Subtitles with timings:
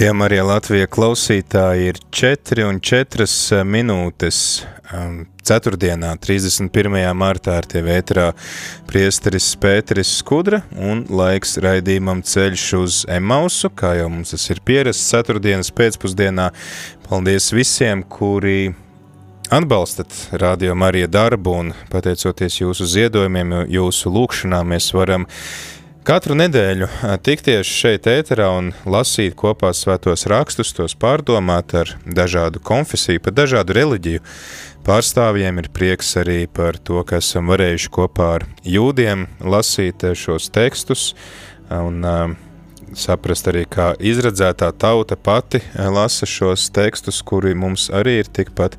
[0.00, 4.36] Radījumā arī Latvija klausītāji ir 4 un 4 eh, minūtes.
[4.96, 6.94] Um, ceturtdienā, 31.
[7.12, 8.30] martā, ar tevi ēterā
[8.88, 15.04] priesteris Pēteris Skudra un laiks raidījumam ceļš uz Emausu, kā jau mums tas ir pierasts
[15.12, 16.48] ceturtdienas pēcpusdienā.
[17.04, 18.72] Paldies visiem, kuri
[19.52, 25.28] atbalstat Radio Marija darbu un pateicoties jūsu ziedojumiem, jūsu lūkšanām mēs varam
[26.10, 26.88] Katru nedēļu
[27.22, 33.76] tikties šeit, ēterā, un lasīt kopā svētos rakstus, tos pārdomāt ar dažādu konfesiju, pat dažādu
[33.78, 34.24] reliģiju
[34.88, 35.60] pārstāvjiem.
[35.62, 41.12] Ir prieks arī par to, ka esam varējuši kopā ar jūdiem lasīt šos tekstus
[41.70, 42.02] un
[42.98, 48.74] saprast arī, kā izredzētā tauta pati lasa šos tekstus, kuri mums arī ir tikpat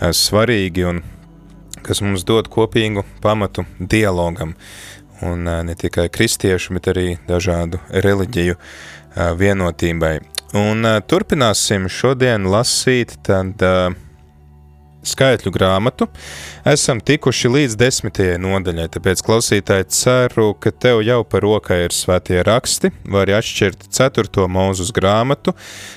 [0.00, 1.04] svarīgi un
[1.82, 4.54] kas mums dod kopīgu pamatu dialogam
[5.22, 8.58] un ne tikai kristiešu, bet arī dažādu reliģiju
[9.38, 10.16] vienotībai.
[10.58, 13.62] Un turpināsim šodien lasīt tad
[15.02, 16.06] skaitļu grāmatu.
[16.68, 22.42] Esam tikuši līdz desmitajai nodaļai, tāpēc klausītāji ceru, ka tev jau par rokai ir svētie
[22.46, 25.56] raksti, vari atšķirt ceturto mūzus grāmatu,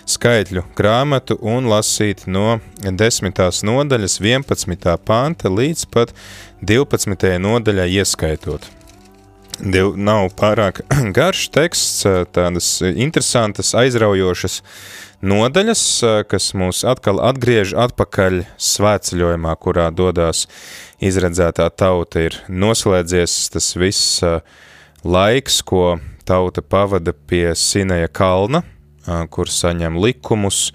[0.09, 4.98] skaitļu grāmatu un lasīt no desmitās nodaļas 11.
[5.06, 6.16] panta līdz pat
[6.66, 7.38] 12.
[7.46, 8.72] nodaļai ieskaitot.
[9.56, 10.81] Div, nav pārāk
[11.16, 12.03] garš teksts,
[12.36, 14.59] tādas interesantas, aizraujošas
[15.23, 15.84] nodaļas,
[16.28, 20.44] kas mūs atkal atgriež atpakaļ svētceļojumā, kurā dodās
[21.00, 22.25] izredzētā tauta.
[22.28, 24.19] Ir noslēdzies tas viss
[25.07, 28.66] laiks, ko tauta pavada pie Sineja kalna,
[29.31, 30.74] kur saņem likumus,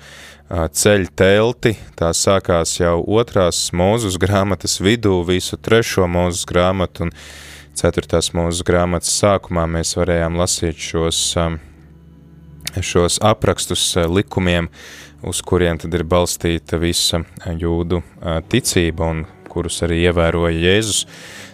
[0.50, 7.14] ceļ telti, tā sākās jau otrās mūzus grāmatas vidū, visu trešo mūzus grāmatu, un
[7.80, 8.18] 4.
[8.36, 11.54] mūzes grāmatas sākumā mēs varējām lasīt šos, um,
[12.76, 14.68] šos aprakstus uh, likumiem,
[15.24, 21.06] uz kuriem tad ir balstīta visa jūdu uh, ticība un kurus arī ievēroja Jēzus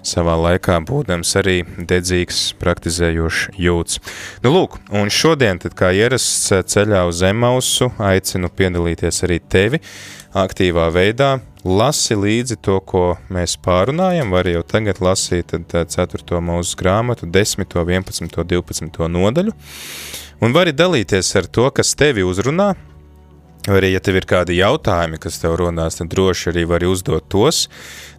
[0.07, 4.03] savā laikā, būdams arī dedzīgs, praktizējošs jūts.
[4.43, 9.81] Nu, lūk, un šodien, tad kā ierasts ceļā uz Emausu, aicinu piedalīties arī tevi
[10.35, 16.41] aktīvā veidā, lasi līdzi to, ko mēs pārunājam, var jau tagad lasīt tad 4.
[16.41, 19.09] mūzes grāmatu, 10., 11., 12.
[19.11, 19.55] nodaļu,
[20.41, 22.75] un vari dalīties ar to, kas tevi uzrunā,
[23.67, 27.67] arī, ja tev ir kādi jautājumi, kas tev rodās, tad droši arī vari uzdot tos,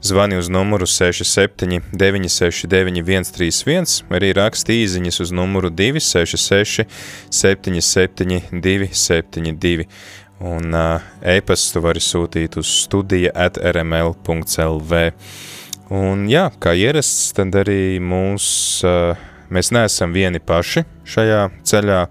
[0.04, 6.84] zvani uz numuru 67 969 131, vai arī raksti īziņas uz numuru 266
[7.32, 9.88] 77 272
[10.40, 15.04] un uh, e-pastu vari sūtīt uz studija at rml.lv.
[15.98, 18.48] Un jā, kā ierasts, tad arī mūs,
[18.86, 19.18] uh,
[19.54, 22.02] mēs neesam vieni paši šajā ceļā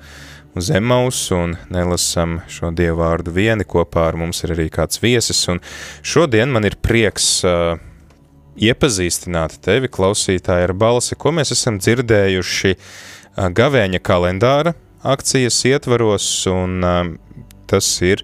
[0.56, 5.42] uz Emaus un nelasam šo dievu vārdu vieni, kopā ar mums ir arī kāds viesis,
[5.52, 5.60] un
[6.00, 7.76] šodien man ir prieks uh,
[8.56, 14.72] iepazīstināt tevi, klausītāji, ar balsi, ko mēs esam dzirdējuši uh, gavēņa kalendāra
[15.06, 17.04] akcijas ietvaros, un uh,
[17.70, 18.22] tas ir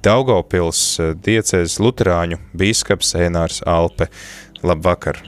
[0.00, 0.82] Daugavpils
[1.24, 4.08] diecēs luterāņu bīskaps Ēnārs Alpe.
[4.64, 5.20] Labvakar!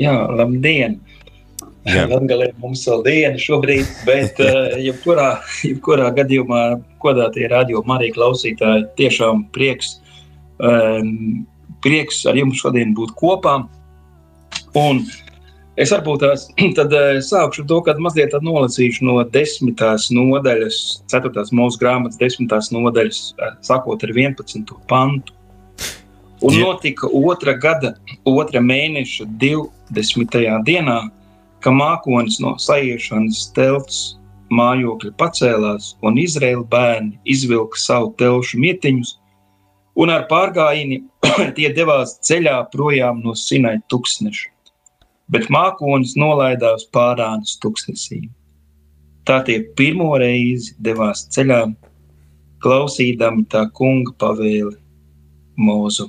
[0.00, 0.98] Jā, labdien!
[1.88, 4.40] Latgalē mums vēl diena šobrīd, bet
[4.88, 5.30] jebkurā,
[5.64, 6.62] jebkurā gadījumā,
[7.02, 9.96] kodātie radio Marija klausītāji, tiešām prieks,
[11.84, 13.60] prieks ar jums šodien būt kopā.
[14.76, 15.27] Un uh,
[15.78, 16.48] Es varbūt tās,
[16.78, 20.78] tad sākšu to, kad mazliet nolasīšu no desmitās nodaļas,
[21.10, 23.20] ceturtās mūsu grāmatas desmitās nodaļas,
[23.66, 24.74] sākot ar 11.
[24.90, 25.34] pantu.
[26.38, 26.66] Un Jā.
[26.66, 27.96] notika otra gada,
[28.26, 30.36] otra mēneša 20.
[30.66, 30.98] dienā,
[31.62, 34.02] kad mākonis no sajiešanas telts
[34.54, 39.16] mājokļa pacēlās, un Izraēla bērni izvilka savu telšu mietiņus,
[39.98, 41.02] un ar pārgājienu
[41.58, 44.57] tie devās ceļā projām no Sinai tūkstneša
[45.32, 48.22] bet mākonis nolaidās pārānas tuksnesī.
[49.28, 51.66] Tā tie pirmo reizi devās ceļā,
[52.64, 54.76] klausīdami tā kunga pavēli
[55.60, 56.08] mūzu.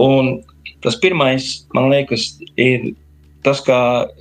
[0.00, 0.36] Un
[0.84, 2.92] tas pirmais, man liekas, ir
[3.44, 3.80] tas, kā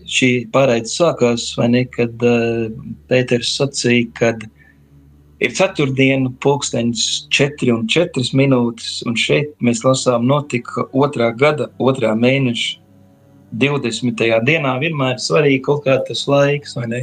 [0.10, 2.68] šī pārējais sākās, vai ne, kad uh,
[3.12, 4.44] Pēters sacīja, kad
[5.40, 12.14] ir ceturtdiena, pulkstenis 4 un 4 minūtes, un šeit mēs lasām notika otrā gada, otrā
[12.16, 12.78] mēneša
[13.60, 14.26] 20.
[14.46, 17.02] dienā vienmēr ir svarīgi kaut kā tas laiks, vai ne?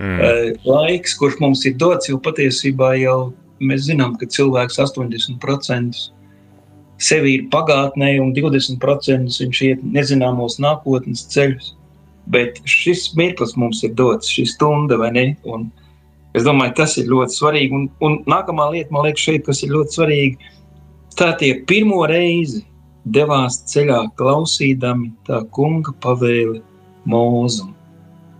[0.00, 0.18] Mm.
[0.18, 6.08] Uh, laiks, kurš mums ir dots, jo patiesībā jau mēs zinām, ka cilvēks 80%
[7.04, 11.74] sevi ir pagātnē, un 20% viņš iet nezināmos nākotnes ceļus.
[12.32, 15.24] Bet šis mirklis mums ir dots, šī stunda, vai ne?
[15.44, 15.68] Un
[16.34, 17.78] es domāju, tas ir ļoti svarīgi.
[17.78, 20.52] Un, un nākamā lieta, man liekas, šeit, kas ir ļoti svarīgi,
[21.18, 22.64] tā tie pirmo reizi
[23.04, 26.62] devās ceļā klausīdami tā kunga pavēli
[27.06, 27.70] mūzu.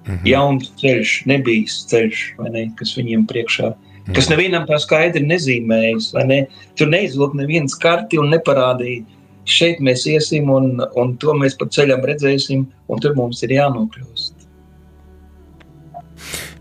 [0.05, 0.29] Mm -hmm.
[0.29, 6.13] Jauns ceļš, nebijis ceļš, ne, kas viņiem priekšā ir kas nevienam tā skaidri nezīmējas.
[6.29, 6.45] Ne?
[6.79, 9.05] Tur neizvilka neviens karti un neparādīja.
[9.49, 14.44] Šeit mēs iesim, un, un to mēs pa ceļam redzēsim, un tur mums ir jānokļūst.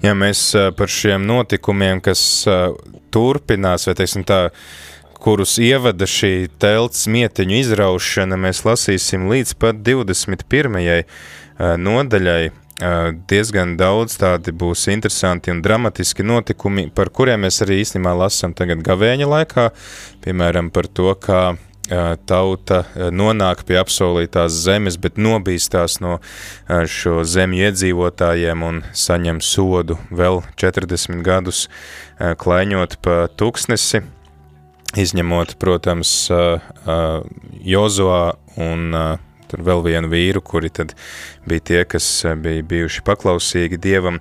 [0.03, 2.43] Ja mēs par šiem notikumiem, kas
[3.13, 4.49] turpinās, vai teiksim tā,
[5.23, 11.05] kurus ievada šī telts mietiņu izraušana, mēs lasīsim līdz pat 21.
[11.79, 12.41] nodaļai
[13.29, 18.83] diezgan daudz tādi būs interesanti un dramatiski notikumi, par kuriem mēs arī īstenībā lasām tagad
[18.83, 19.69] gavēņa laikā,
[20.25, 21.53] piemēram par to, kā
[22.29, 26.19] tauta nonāk pie apsolītās zemes, bet nobīstās no
[26.87, 31.67] šo zemju iedzīvotājiem un saņem sodu vēl 40 gadus
[32.17, 34.03] klaiņot pa tuksnesi,
[34.95, 36.15] izņemot, protams,
[37.73, 38.23] Jozoā
[38.63, 38.95] un
[39.53, 40.95] tur vēl vienu vīru, kuri tad
[41.49, 44.19] bija tie, kas eh, bija bijuši paklausīgi Dievam.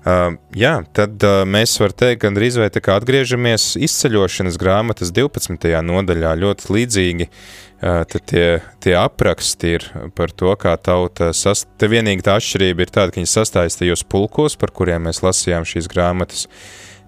[0.00, 5.10] Uh, jā, tad uh, mēs varam teikt, gan drīz vai tā kā atgriežamies izceļošanas grāmatas
[5.12, 5.66] 12.
[5.84, 8.46] nodaļā ļoti līdzīgi, uh, tad tie,
[8.80, 9.84] tie apraksti ir
[10.16, 11.68] par to, kā tauta, sast...
[11.76, 15.68] te vienīgi tā atšķirība ir tāda, ka viņi sastājas tajos pulkos, par kuriem mēs lasījām
[15.68, 16.48] šīs grāmatas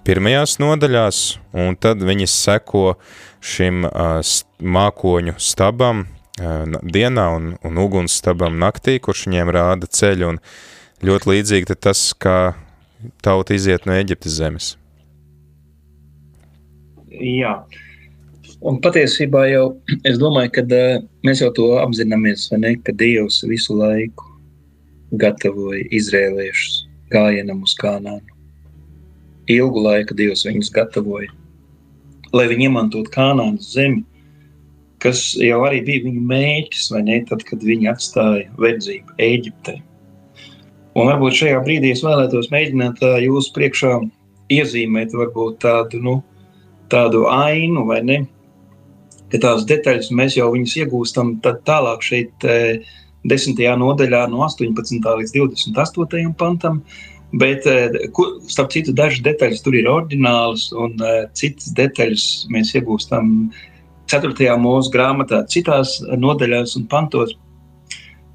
[0.05, 1.25] pirmajās nodaļās,
[1.65, 2.99] un tad viņi seko
[3.41, 4.21] šim uh,
[4.61, 6.05] mākoņu stabam,
[6.83, 10.41] dienā un, un ugunsstabam naktī, kurš viņiem rāda ceļu, un
[11.07, 12.55] ļoti līdzīgi tas, kā
[13.25, 14.73] tauta iziet no Eģiptes zemes.
[17.13, 17.57] Jā,
[18.65, 19.65] un patiesībā jau
[20.09, 24.31] es domāju, ka uh, mēs jau to apzināmies, ne, ka Dievs visu laiku
[25.21, 28.25] gatavoja izrēliešus gājienam uz Kānānu.
[29.53, 31.29] Ilgu laiku Dievs viņus gatavoja,
[32.33, 34.07] lai viņi iemantotu Kānānas zemi,
[35.03, 39.79] kas jau arī bija viņu mērķis, vai ne, tad, kad viņi atstāja verdzību Eģiptē.
[40.99, 43.95] Un varbūt šajā brīdī es vēlētos mēģināt jūsu priekšā
[44.53, 46.19] iezīmēt varbūt tādu, nu,
[46.93, 48.19] tādu ainu, vai ne,
[49.33, 52.47] ka tās detaļas mēs jau viņus iegūstam tad tālāk šeit
[53.29, 55.01] desmitajā nodaļā no 18.
[55.23, 56.37] līdz 28.
[56.37, 56.83] pantam,
[57.33, 57.65] Bet,
[58.53, 60.99] starp citu, dažas detaļas tur ir oriģinālas, un
[61.39, 63.31] citas detaļas mēs iegūstam
[64.13, 64.57] 4.
[64.61, 67.35] mūža grāmatā, citās nodaļās un pantos.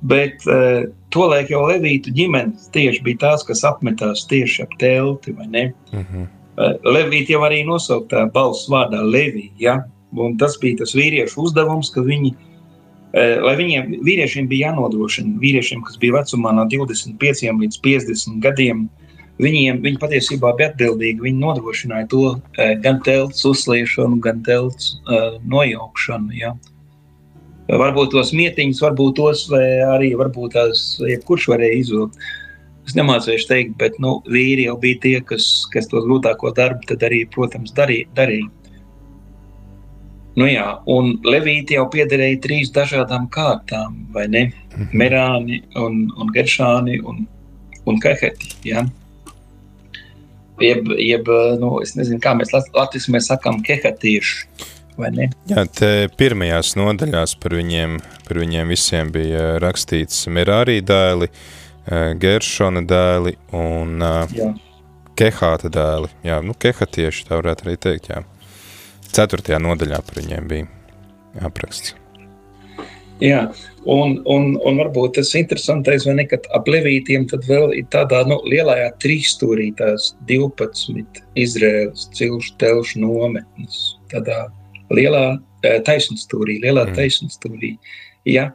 [0.07, 5.33] Bet uh, tolaik jau Levītu ģimenes tieši bija tās, kas apmetās tieši ap telti.
[5.33, 5.47] Uh
[5.97, 6.27] -huh.
[6.57, 9.49] uh, Levīti jau arī nosauktā balss vārdā Levī.
[9.57, 9.79] Ja?
[10.13, 15.81] Un tas bija tas vīriešu uzdevums, ka viņi, uh, lai viņiem vīriešiem bija jānodrošina, vīriešiem,
[15.81, 19.06] kas bija vecumā no 25 līdz 50 gadiem, uh,
[19.37, 21.21] Viņiem, viņi patiesībā bija atbildīgi.
[21.21, 22.23] Viņi nodrošināja to
[22.57, 26.33] eh, gan telts uzliešanu, gan telts uh, nojaukšanu.
[26.39, 26.55] Ja.
[27.67, 32.27] Varbūt tos mietiņus, varbūt tos, vai arī varbūt tās jebkurš varēja izvilkt.
[32.87, 37.25] Es nemācīšu teikt, bet nu, vīri jau bija tie, kas, kas to grūtāko darbu arī,
[37.33, 38.07] protams, darīja.
[38.15, 38.47] darīja.
[40.37, 44.43] Nu, jā, un Levīti jau piederēja trīs dažādām kārtām, vai ne?
[44.77, 44.93] Mhm.
[45.01, 47.25] Merāni, un, un Geršāni un,
[47.89, 48.53] un Keheti.
[48.69, 48.85] Ja?
[50.63, 51.29] Jeb, jeb
[51.61, 54.73] nu, es nezinu, kā mēs latviešu mēs sakām, kehatieši.
[54.97, 55.63] Jā,
[56.17, 64.01] pirmajās nodaļās par viņiem, par viņiem visiem bija rakstīts Merārī dēli, eh, Geršona dēli un
[64.01, 64.49] eh, jā.
[65.17, 66.09] Kehāta dēli.
[66.25, 68.23] Jā, nu, kehatieši tā varētu arī teikt, jā.
[69.13, 71.93] Ceturtajā nodaļā par viņiem bija apraksts.
[73.21, 73.47] Jā,
[73.87, 78.23] un, un, un varbūt tas interesantais, vai ne, ka ap levītiem tad vēl ir tādā
[78.27, 83.79] nu, lielajā trīsstūrī tās 12 Izraēlas cilšu telšu nometnes,
[84.11, 84.45] tādā
[84.93, 85.25] lielā
[85.63, 86.97] eh, taisnstūrī, lielā mm.
[86.99, 87.75] taisnstūrī.
[88.27, 88.49] Ja?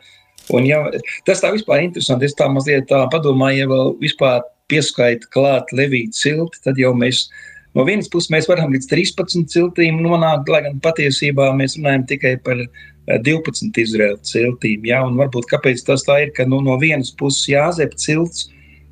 [0.52, 0.82] Un ja,
[1.28, 6.16] tas tā vispār interesanti, es tā mazliet tā padomāju, ja vēl vispār pieskaita klāt levīt
[6.18, 7.28] cilti, tad jau mēs
[7.72, 12.34] No vienas puses mēs varam līdz 13 ciltīm nonākt, lai gan patiesībā mēs runājam tikai
[12.44, 12.58] par
[13.06, 14.86] 12 Izraēlas ciltīm.
[14.86, 15.02] Ja?
[15.06, 18.48] Un varbūt kāpēc tas tā ir, ka nu, no vienas puses Jāzepa cilts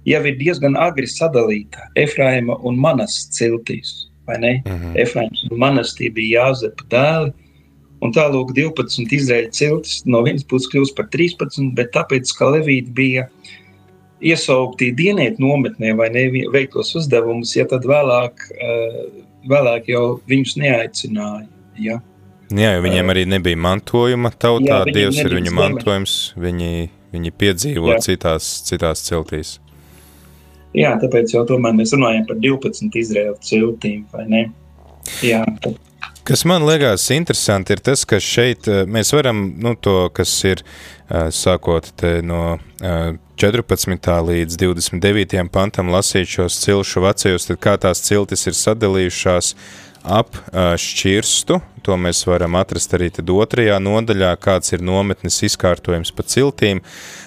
[0.09, 4.07] jau ir diezgan agri sadalīta Efraima un Manas ciltīs.
[4.31, 4.63] Uh mhm.
[4.65, 4.97] -huh.
[4.97, 7.33] Efraims un Manas tie bija Jāzepa dēli.
[8.01, 12.91] Un tālāk 12 Izraēlas ciltis no vienas puses kļūst par 13, bet tāpēc, ka Levīti
[12.91, 13.29] bija
[14.21, 21.49] iesaukti dienēt nometnē vai ne, veiktos uzdevumus, ja tad vēlāk, uh, vēlāk jau viņus neaicināja.
[21.77, 22.01] Ja?
[22.51, 27.93] Jā, jo viņiem arī nebija mantojuma tautā, jā, Dievs ir viņu mantojums, viņi, viņi piedzīvo
[27.95, 28.01] jā.
[28.09, 29.59] citās, citās ciltīs.
[30.75, 34.43] Jā, tāpēc jau tomēr mēs runājam par 12 Izraēlas ciltīm, vai ne?
[35.27, 35.79] Jā, tad
[36.25, 40.61] Kas man liekas interesanti, ir tas, ka šeit mēs varam nu, to, kas ir
[41.35, 42.43] sākot no
[43.41, 44.11] 14.
[44.29, 45.41] līdz 29.
[45.53, 49.55] pantam lasīt šos cilšu vecajos, tad kā tās ciltis ir sadalījušās
[50.05, 50.37] ap
[50.81, 56.83] šķirstu, to mēs varam atrast arī otrajā nodaļā, kāds ir nometnes izkārtojums pa ciltīm,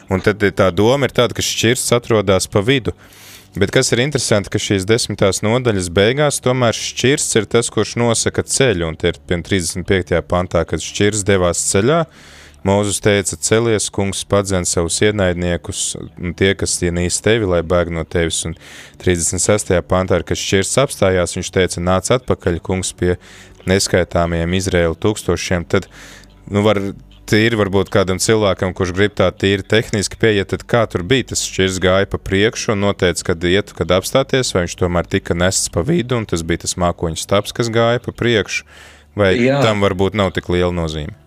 [0.10, 2.94] un tad tā doma ir tāda, ka šķirsts atrodas pa vidu.
[3.54, 8.42] Bet kas ir interesanti, ka šīs desmitās nodaļas beigās tomēr šķirsts ir tas, kurš nosaka
[8.42, 10.24] ceļu, un tie ir pie 35.
[10.26, 12.00] pantā, kad šķirsts devās ceļā,
[12.64, 18.06] Mūzus teica, celies, kungs, padzen savus ienaidniekus, un tie, kas ienīs tevi, lai bēg no
[18.08, 18.40] tevis.
[18.48, 18.56] Un
[19.04, 19.74] 36.
[19.90, 23.18] pantā, kad šķirsts apstājās, viņš teica, nāc atpakaļ, kungs, pie
[23.68, 25.68] neskaitāmiem Izraēlu tūkstošiem.
[25.74, 25.90] Tad,
[26.48, 26.80] nu, var,
[27.30, 31.44] tīri varbūt kādam cilvēkam, kurš grib tā tīri tehniski pieiet, tad kā tur bija, tas
[31.48, 35.72] šķirs gāja pa priekšu un noteica, kad iet, kad apstāties, vai viņš tomēr tika nests
[35.74, 38.68] pa vidu, un tas bija tas mākoņu staps, kas gāja pa priekšu,
[39.20, 39.62] vai Jā.
[39.64, 41.23] tam varbūt nav tik liela nozīme?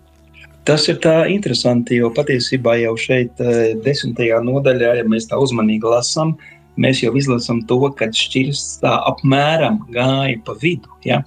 [0.67, 5.87] Tas ir tā interesanti, jo patiesībā jau šeit, eh, desmitajā nodaļā, ja mēs tā uzmanīgi
[5.87, 6.33] lasām,
[6.77, 10.91] mēs jau izlasām to, ka šķirs tā apmēram gāja pa vidu.
[11.07, 11.21] Ja?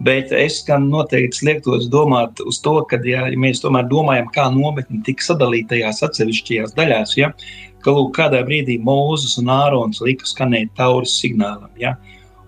[0.00, 5.02] Bet es gan noteikti liektos domāt uz to, ka, ja, mēs tomēr domājam, kā nometni
[5.04, 7.32] tika sadalītajās atsevišķajās daļās, ja?
[7.84, 11.70] ka lūk, kādā brīdī Mūzes un Ārons lika skanēt tauras signālam.
[11.76, 11.98] Ja?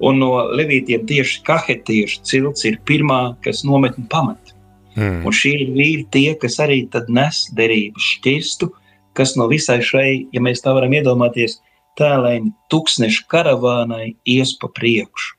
[0.01, 4.48] Un no levītiem tieši kahetiešu cilts ir pirmā, kas nometni pamat.
[4.99, 5.23] Mm.
[5.27, 8.71] Un šie ir tie, kas arī nes derības šķirstu,
[9.15, 11.61] kas no visai šai, ja mēs tā varam iedomāties,
[11.99, 15.35] tēlēni tūkstnešu karavānai ies pa priekšu.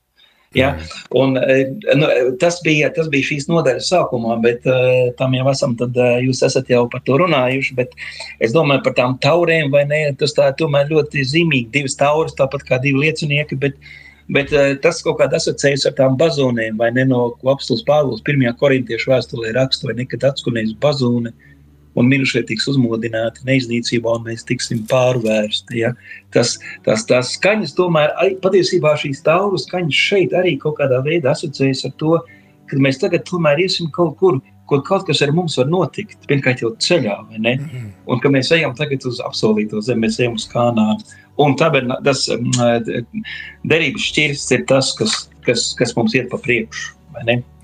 [0.58, 0.72] Ja?
[0.74, 0.88] Mm.
[1.20, 1.58] Un, e,
[2.00, 2.08] nu,
[2.42, 6.42] tas, bija, tas bija šīs nodaļas sākumā, bet uh, tam jau esam, tad uh, jūs
[6.48, 7.94] esat jau par to runājuši, bet
[8.42, 12.66] es domāju par tām taurēm, vai ne, tas tā tomēr ļoti zīmīgi, divas tauras, tāpat
[12.66, 13.94] kā divi liecinieki, bet uh,
[14.30, 18.54] Bet uh, tas kaut kādā asociējas ar tām bazūnēm, vai ne no apstults Pāvils pirmajā
[18.60, 21.34] korintiešu vēstulē raksta, vai nekad atskunēs bazūne,
[21.98, 25.82] un mirušie tiks uzmodināti neiznīcībā, un mēs tiksim pārvērsti.
[25.82, 25.94] Ja?
[26.36, 26.56] Tas,
[26.86, 31.96] tas, tās skaņas tomēr, patiesībā šīs tauru skaņas šeit arī kaut kādā veidā asociējas ar
[32.02, 32.20] to,
[32.70, 36.20] ka mēs tagad tomēr iesim kaut kur, kur kaut kas ar mums var notikt.
[36.30, 37.56] Pirmkārt, jau ceļā, vai ne?
[37.56, 37.90] Mm -hmm.
[38.14, 41.02] Un ka mēs ejam tagad uz apsolīto zemi, mēs ejam uz kanālu.
[41.40, 42.30] Un tāpēc tas
[43.64, 46.96] derības šķirsts ir tas, kas, kas, kas mums iet pa priekšu.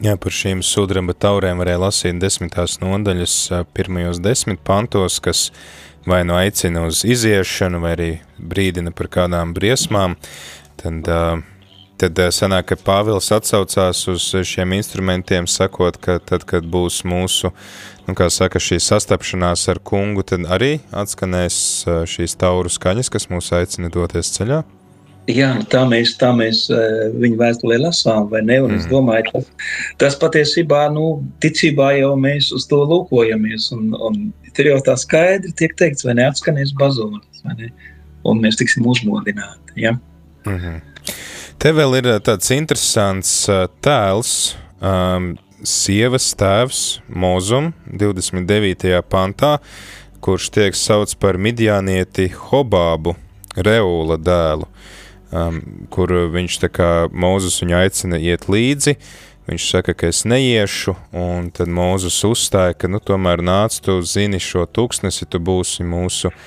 [0.02, 3.36] Jā, par šīm sudraba taurēm varēja lasīt desmitās nodaļas
[3.74, 5.52] pirmajos desmit pantos, kas
[6.06, 10.18] vai nu aicina uz iziešanu, vai arī brīdina par kādām briesmām.
[10.82, 11.08] Tad,
[12.00, 17.52] tad sanāk, ka Pāvils atsaucās uz šiem instrumentiem, sakot, ka tad, kad būs mūsu
[18.06, 21.58] nu, kā saka, šī sastapšanās ar kungu, tad arī atskanēs
[22.12, 24.64] šīs tauru skaņas, kas mūs aicina doties ceļā?
[25.26, 26.68] Jā, nu tā mēs, tā mēs
[27.18, 28.60] viņu vēstulē lasām, vai ne?
[28.62, 28.82] Un mm.
[28.84, 29.48] es domāju, tas,
[30.04, 31.08] tas patiesībā, nu,
[31.42, 33.72] ticībā jau mēs uz to lūkojamies.
[33.74, 34.20] Un, un
[34.54, 37.72] tur jau tā skaidri tiek teikts, vai ne, atskanēs bazonis, vai ne?
[38.26, 39.98] Un mēs tiksim uzmodināti, ja?
[40.46, 40.78] Mm -hmm.
[41.56, 43.30] Te vēl ir tāds interesants
[43.86, 44.32] tēls,
[44.84, 45.30] um,
[45.64, 48.92] sievas tēvs Mozum 29.
[49.08, 49.54] pantā,
[50.26, 53.16] kurš tiek sauc par midjānieti Hobābu,
[53.56, 54.68] Reula dēlu,
[55.32, 55.62] um,
[55.96, 58.98] kur viņš tā kā Mozus viņu aicina iet līdzi,
[59.48, 64.44] viņš saka, ka es neiešu, un tad Mozus uzstāja, ka nu tomēr nāc, tu zini
[64.44, 66.46] šo tūkstnesi, tu būsi mūsu uh,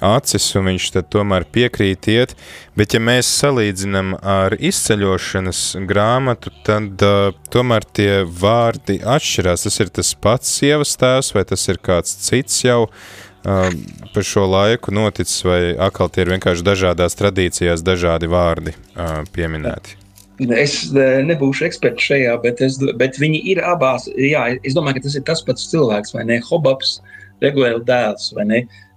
[0.00, 2.34] acis, un viņš tomēr piekrīt iet,
[2.78, 9.66] bet ja mēs salīdzinām ar izceļošanas grāmatu, tad uh, tomēr tie vārdi atšķirās.
[9.68, 13.70] Tas ir tas pats sievas tēvs, vai tas ir kāds cits jau uh,
[14.14, 19.98] par šo laiku noticis, vai atkal tie ir vienkārši dažādās tradīcijās dažādi vārdi uh, pieminēti.
[20.40, 24.06] Es nebūšu eksperts šajā, bet, es, bet viņi ir abās.
[24.16, 26.38] Jā, es domāju, ka tas ir tas pats cilvēks, vai ne?
[26.46, 27.02] Hobabs,
[27.44, 28.60] Regulēla dēls, vai ne?
[28.64, 28.89] Uh,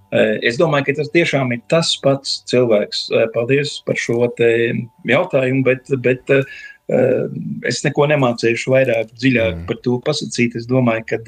[0.46, 3.05] es domāju, ka tas tiešām ir tas pats cilvēks.
[3.13, 4.27] Eh, paldies par šo
[5.10, 6.43] jautājumu, bet, bet eh,
[7.70, 9.65] es neko nemācīšu vairāk dziļāk mm.
[9.70, 10.58] par to pasakīt.
[10.60, 11.22] Es domāju, ka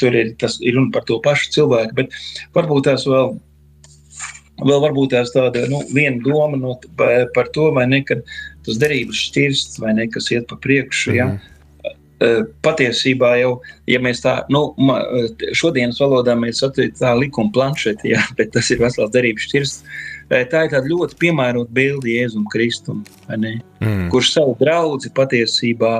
[0.00, 2.16] tur ir, tas, ir runa par to pašu cilvēku, bet
[2.56, 3.34] varbūt tās vēl,
[4.64, 8.24] vēl varbūt tās tāda nu, viena doma no, par to, vai ne, kad
[8.66, 11.18] tas derības šķirsts vai ne, kas iet pa priekšu, mm -hmm.
[11.18, 11.36] ja, mhm.
[11.36, 11.55] Eh,
[12.64, 13.50] patiesībā jau,
[13.90, 14.70] ja mēs tā, nu,
[15.56, 19.96] šodienas valodā mēs atveicam tā likuma planšeti, jā, bet tas ir vesels derības šķirsts,
[20.30, 24.08] eh, tā ir tāda ļoti piemērota bilde Jēzum Kristum, mm.
[24.12, 25.96] kurš savu draudzi patiesībā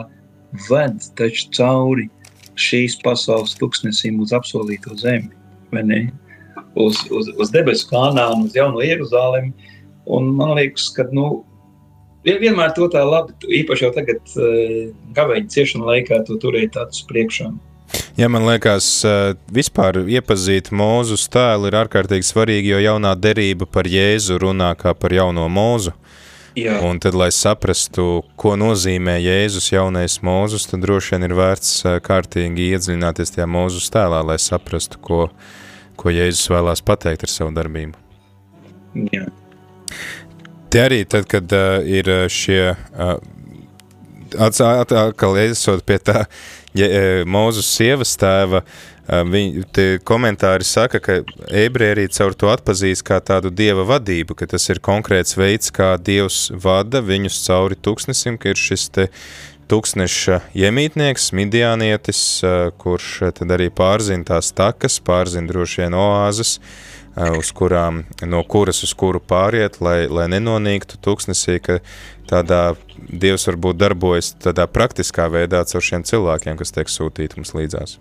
[0.70, 2.08] ved taču cauri
[2.56, 5.28] šīs pasaules tuksnesim uz apsolīto zemi,
[5.74, 6.00] vai ne?
[6.76, 9.52] Uz, uz, uz debesu kanānu, uz jauno Jeruzalemi.
[10.12, 11.42] Un man liekas, ka, nu,
[12.26, 14.36] vienmēr to tā labi, īpaši jau tagad,
[15.14, 17.52] gaveņa ciešana laikā, to turēt tādus priekšā.
[18.16, 23.84] Ja man liekas, eh, vispār iepazīt mūzu tēlu ir ārkārtīgi svarīgi, jo jaunā derība par
[23.84, 25.92] Jēzu runā kā par jauno mūzu.
[26.56, 26.78] Jā.
[26.80, 32.70] Un tad, lai saprastu, ko nozīmē Jēzus jaunais mūzus, tad droši vien ir vērts kārtīgi
[32.72, 35.26] iedziļināties tajā mūzus tēlā, lai saprastu, ko,
[36.00, 38.00] ko Jēzus vēlās pateikt ar savu darbību.
[39.12, 39.28] Jā.
[40.70, 43.16] Te arī tad, kad uh, ir šie uh,
[44.36, 46.26] atkal iesot pie tā
[46.76, 46.88] ja,
[47.24, 51.20] Mūzus sievas tēva, uh, Viņi komentāri saka, ka
[51.54, 55.94] ebreji arī caur to atpazīst kā tādu dieva vadību, ka tas ir konkrēts veids, kā
[55.94, 59.06] dievs vada viņus cauri tūkstnesim, ka ir šis te
[59.70, 62.20] tūkstneša iemītnieks, midianietis,
[62.82, 66.56] kurš tad arī pārzina tās takas, pārzina droši vien oāzes,
[67.16, 71.78] uz kurām, no kuras uz kuru pāriet, lai, lai nenonīktu tūkstnesī, ka
[72.28, 77.96] tādā dievs varbūt darbojas tādā praktiskā veidā caur šiem cilvēkiem, kas tiek sūtīti mums līdzās.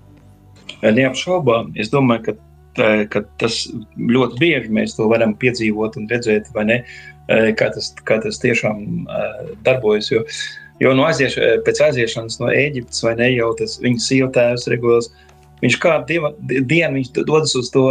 [0.83, 2.35] Neapšaubām, es domāju, ka,
[2.77, 3.63] tā, ka tas
[3.95, 6.79] ļoti bieži mēs to varam piedzīvot un redzēt, vai ne,
[7.29, 9.07] kā tas, kā tas tiešām
[9.65, 10.11] darbojas.
[10.11, 10.25] Jo,
[10.83, 15.13] jo no aizieš, pēc aiziešanas no Ēģiptes, vai ne jau tas viņa sieva tēvs Reguls,
[15.63, 17.87] viņš kādu dieva, dienu viņš dodas uz to,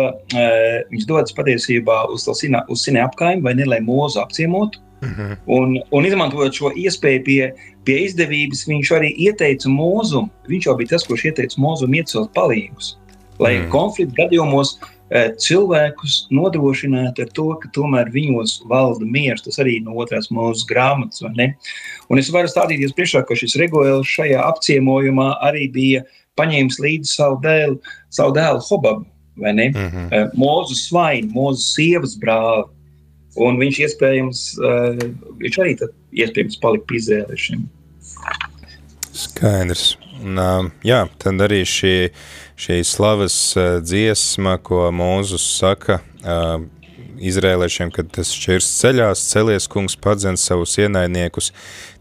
[0.90, 4.83] viņš dodas patiesībā uz to sinē, uz sinē apkaimi, vai ne, lai mūzu apciemotu.
[5.04, 5.37] Mhm.
[5.53, 7.40] Un, un izmantojot šo iespēju pie,
[7.85, 10.24] pie izdevības, viņš arī ieteica mūzu.
[10.48, 12.94] Viņš jau bija tas, kurš ieteica mūzum iecelt palīgus.
[13.42, 13.70] Lai mm.
[13.72, 19.42] konflikta gadījumos e, cilvēkus nodrošinātu ar to, ka tomēr viņos valda miers.
[19.44, 21.24] Tas arī no otrās mūzes grāmatas.
[21.24, 26.05] Un es varu stādīties priekšā, ka šis regulējums šajā apciemojumā arī bija
[26.38, 27.81] paņēmis līdzi savu dēlu,
[28.14, 29.07] savu dēlu Hobabu.
[29.35, 30.31] Mm -hmm.
[30.38, 32.68] Mūzu svaini, mūzu sievas brāli.
[33.35, 35.01] Un viņš iespējams, uh,
[35.40, 37.64] viņš arī tad, iespējams palika pie Izrēliešiem.
[39.11, 39.97] Skaidrs.
[40.23, 42.12] Un, uh, jā, tad arī šī,
[42.57, 46.62] šī slavas uh, dziesma, ko Mūzus saka uh,
[47.18, 51.51] Izrēliešiem, kad tas šķirs ceļās, celies kungs padzen savus ienaidniekus,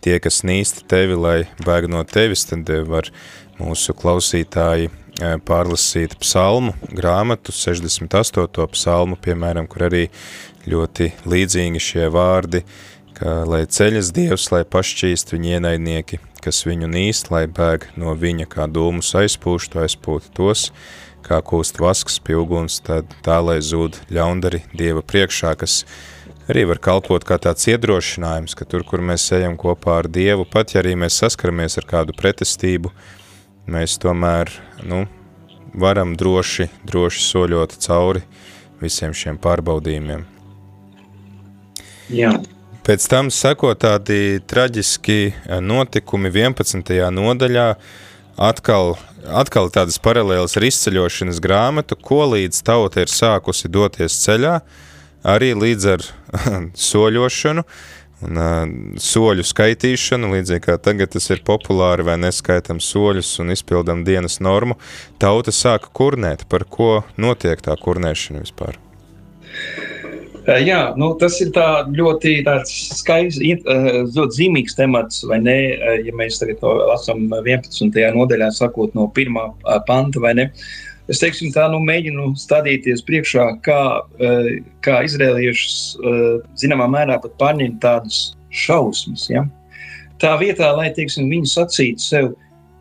[0.06, 3.10] tie, kas nīsta tevi, lai bēg no tevis, tad var
[3.60, 4.92] mūsu klausītāji
[5.46, 8.68] pārlasīt psalmu grāmatu, 68.
[8.74, 10.08] psalmu, piemēram, kur arī
[10.70, 12.64] ļoti līdzīgi šie vārdi,
[13.14, 18.50] ka lai ceļas Dievs, lai pašķīst viņa ienaidnieki, kas viņu nīst, lai bēg no viņa
[18.52, 20.72] kā dūmus aizpūštu, aizpūtu tos,
[21.24, 25.84] kā kūst vasks pie uguns, tad tā, lai zūd ļaundari Dieva priekšā, kas
[26.52, 30.74] arī var kalpot kā tāds iedrošinājums, ka tur, kur mēs ejam kopā ar Dievu, pat
[30.74, 32.92] ja arī mēs saskaramies ar kādu pretestību,
[33.70, 34.52] mēs tomēr,
[34.88, 35.06] nu,
[35.74, 38.24] varam droši, droši soļot cauri
[38.82, 40.26] visiem šiem pārbaudījumiem.
[42.14, 42.34] Jā.
[42.84, 46.92] Pēc tam seko tādi traģiski eh, notikumi 11.
[47.16, 47.68] nodaļā,
[48.36, 54.58] atkal, atkal tādas paralēlas ar izceļošanas grāmatu, ko līdz tauta ir sākusi doties ceļā,
[55.24, 56.08] arī līdz ar
[56.90, 57.64] soļošanu
[58.24, 58.62] un uh,
[59.02, 64.80] soļu skaitīšanu, līdzīgi kā tagad tas ir populāri vai neskaitam soļus un izpildam dienas normu,
[65.22, 68.80] tauta sāka kurnēt, par ko notiek tā kurnēšana vispār.
[70.44, 75.56] Jā, nu, tas ir tā ļoti skaists, ļoti zīmīgs temats, vai ne?
[76.04, 77.96] Ja mēs tagad to lasām 11.
[78.18, 79.46] nodaļā, sakot no pirmā
[79.88, 80.50] panta, vai ne?
[81.12, 83.82] Es teiksim, tā nu, mēģinu stādīties priekšā, kā,
[84.86, 85.98] kā izrēliešus
[86.62, 88.22] zināmā mērā pat pārņemt tādus
[88.56, 89.28] šausmas.
[89.32, 89.44] Ja?
[90.24, 92.30] Tā vietā, lai teiksim, viņi sacītu sev,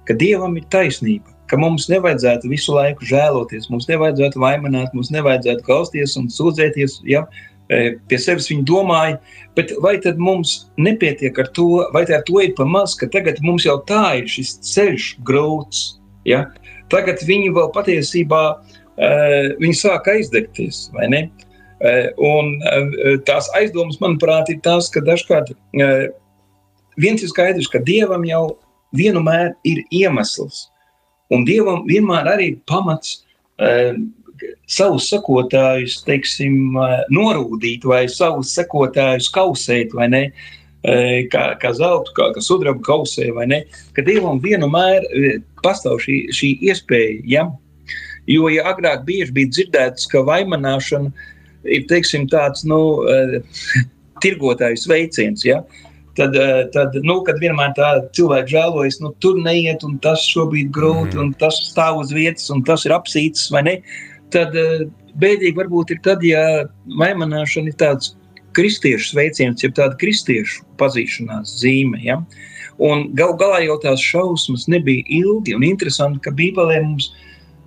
[0.06, 5.66] ka dievam ir taisnība, ka mums nevajadzētu visu laiku žēloties, mums nevajadzētu vaimanāt, mums nevajadzētu
[5.66, 7.00] kausties un sūdzēties.
[7.10, 7.24] Ja?
[7.72, 9.18] E, pie sevis viņi domāja,
[9.58, 13.42] bet vai tad mums nepietiek ar to, vai ar to ir pa maz, ka tagad
[13.42, 15.82] mums jau tā ir šis ceļš grūts.
[16.28, 16.46] Ja?
[16.92, 20.84] Tagad viņi vēl patiesībā uh, viņi sāk aizdegties?
[20.92, 25.54] Uh, un uh, tās aizdomas, manuprāt, ir tās, ka dažkārt
[27.00, 28.44] viens ir skaidrs, ka Dievam jau
[28.96, 30.68] vienmēr ir iemesls.
[31.32, 33.22] Un Dievam vienmēr arī pamats
[33.58, 33.96] uh,
[34.70, 36.74] savus sekotājus, teiksim,
[37.14, 40.24] norūdīt vai savus sekotājus kausēt, vai ne?
[40.26, 43.60] Uh, kā, kā zelta, kā, kā sudraba kausē, vai ne?
[43.96, 45.06] Ka Dievam vienmēr
[45.62, 47.46] pastāv šī, šī iespēja, ja?
[48.30, 51.10] Jo, ja agrāk bieži bija dzirdēts, ka vaimanāšana
[51.66, 53.38] ir, teiksim, tāds, nu, uh,
[54.22, 55.62] tirgotājs veiciens, ja?
[56.16, 56.36] tad,
[56.72, 61.22] tad nu, kad vienmēr tā cilvēki žēlojas, nu, tur neiet, un tas šobrīd grūti, mm.
[61.22, 63.76] un tas stāv uz vietas, un tas ir apsīts, vai ne?
[64.32, 64.56] Tad
[65.20, 66.42] bēdīgi varbūt ir tad, ja
[67.00, 68.14] maimanāšana ir tāds
[68.56, 72.20] kristiešu sveiciens, jeb tāda kristiešu pazīšanās zīme, ja?
[72.82, 77.12] Un gal galā jau tās šausmas nebija ilgi un interesanti, ka Bībelē mums,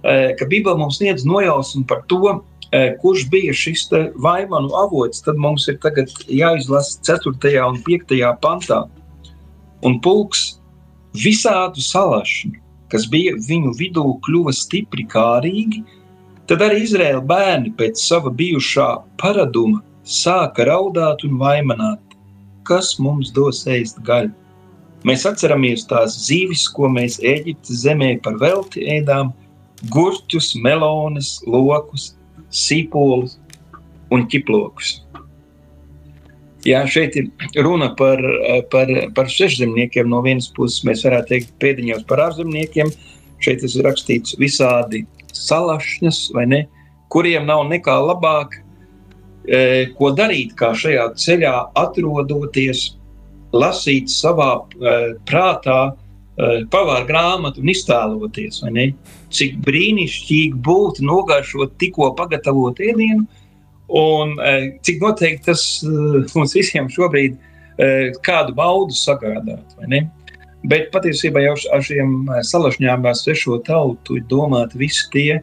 [0.04, 2.42] eh, ka Bībelē mums sniedz nojausmu par to,
[3.02, 3.88] kurš bija šis
[4.22, 5.78] vaivanu avots, tad mums ir
[6.28, 7.68] jāizlasa 4.
[7.70, 8.34] un 5.
[8.42, 8.86] pantā.
[9.86, 10.60] Un pulks
[11.14, 15.84] visādu salašanu, kas bija viņu vidū, kļuva stipri kārīgi,
[16.50, 18.90] tad arī Izraēla bērni pēc sava bijušā
[19.22, 22.02] paraduma sāka raudāt un vaimanāt,
[22.66, 24.34] kas mums dos ēst gaļu.
[25.06, 29.34] Mēs atceramies tās zīves, ko mēs Eģiptes zemē par velti ēdām,
[29.94, 32.16] gurķus, melones, lokus,
[32.50, 33.38] sīpolus
[34.14, 34.96] un ķiplokus.
[36.66, 37.30] Jā, šeit ir
[37.62, 38.22] runa par,
[38.74, 40.10] par, par sešzemniekiem.
[40.10, 42.90] No vienas puses, mēs varētu teikt, pēdiņos par ārzemniekiem.
[43.46, 45.04] Šeit ir rakstīts visādi
[45.36, 46.62] salašņas, vai ne,
[47.14, 48.58] kuriem nav nekā labāk,
[49.98, 52.96] ko darīt, kā šajā ceļā atrodoties,
[53.56, 54.96] lasīt savā e,
[55.28, 58.62] prātā, e, pavārt grāmatu un iztēloties
[59.36, 63.26] cik brīnišķīgi būtu nogaršot tikko pagatavotu ēdienu,
[63.96, 64.54] un e,
[64.86, 65.96] cik noteikti tas e,
[66.36, 67.90] mums visiem šobrīd e,
[68.26, 69.76] kādu baudu sagādāt.
[70.66, 72.16] Bet patiesībā jau ar šiem
[72.50, 75.42] salašņām vai svešo tautu ir domāti visi tie,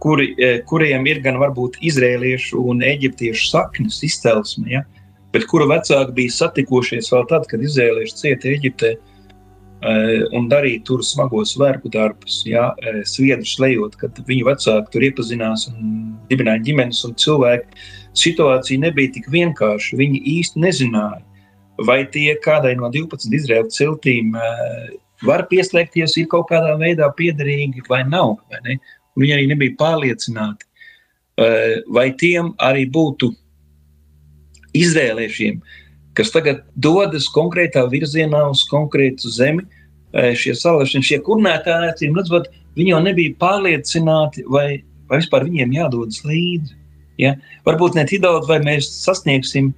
[0.00, 0.32] kuri,
[0.68, 4.82] kuriem ir gan varbūt izrēliešu un eģiptiešu saknes izcelsme, ja?
[5.34, 8.96] bet kuru vecāki bija satikušies vēl tad, kad izrēlieši cieta Eģiptē.
[9.80, 15.06] Eh, un darīt tur smagos vergu darbus, ja, eh, sviedrus lejot, kad viņu vecāki tur
[15.06, 17.80] iepazinās un dibināja ģimenes un cilvēku.
[18.12, 19.96] Situācija nebija tik vienkārša.
[19.96, 21.22] Viņi īsti nezināja,
[21.78, 24.36] vai tie kādai no 12 Izraēlas ciltīm
[25.24, 28.36] var pieslēgties, ir kaut kādā veidā piederīgi vai nav.
[28.50, 28.76] Vai ne?
[29.20, 30.66] Viņi arī nebija pārliecināti,
[31.92, 33.30] vai tiem arī būtu
[34.76, 35.60] izrēliešiem
[36.20, 39.66] kas tagad dodas konkrētā virzienā uz konkrētu zemi.
[40.10, 46.24] Šie salaši, šie kurnētāji, acīm redzot, viņi jau nebija pārliecināti, vai, vai vispār viņiem jādodas
[46.26, 46.74] līdzi.
[47.22, 47.36] Ja?
[47.68, 49.70] Varbūt ne tik daudz, vai mēs sasniegsim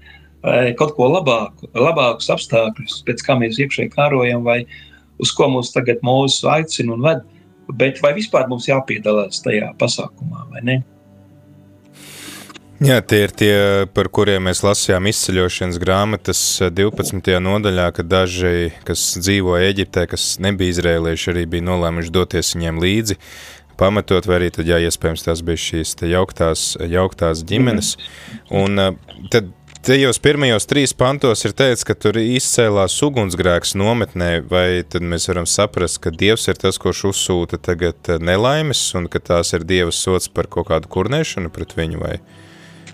[0.78, 4.62] kaut ko labāku, labākus apstākļus, pēc kā mēs iekšēji kārojam, vai
[5.22, 7.20] uz ko mums tagad mūsu aicina un ved,
[7.68, 10.81] bet vai vispār mums jāpiedalās tajā pasākumā vai ne?
[12.83, 13.55] Jā, tie ir tie,
[13.94, 16.40] par kuriem mēs lasījām izceļošanas grāmatas
[16.75, 17.20] 12.
[17.31, 22.81] Eh, nodaļā, ka daži, kas dzīvo Eģiptē, kas nebija izrēlieši, arī bija nolēmuši doties viņiem
[22.83, 23.18] līdzi,
[23.79, 27.94] pamatot, vai arī tad, jā, iespējams, tās bija šīs jauktās, jauktās ģimenes.
[28.51, 28.98] Un eh,
[29.31, 35.27] tad Tajos pirmajos trīs pantos ir teikts, ka tur izcēlās ugunsgrēks nometnē, vai tad mēs
[35.27, 39.66] varam saprast, ka Dievs ir tas, kurš uzsūta tagad eh, nelaimes, un ka tās ir
[39.66, 42.21] Dieva sots par kaut kādu kurnēšanu pret viņu, vai?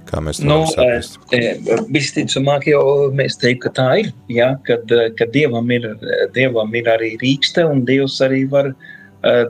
[0.08, 1.20] Kā mēs to nu, saprast?
[1.28, 2.80] E, e, visticamāk, jau
[3.12, 4.08] mēs teiktu, ka tā ir.
[4.32, 4.88] Ja, kad,
[5.20, 5.90] kad dievam, ir,
[6.32, 8.72] dievam ir arī rīkste un Dievs arī var.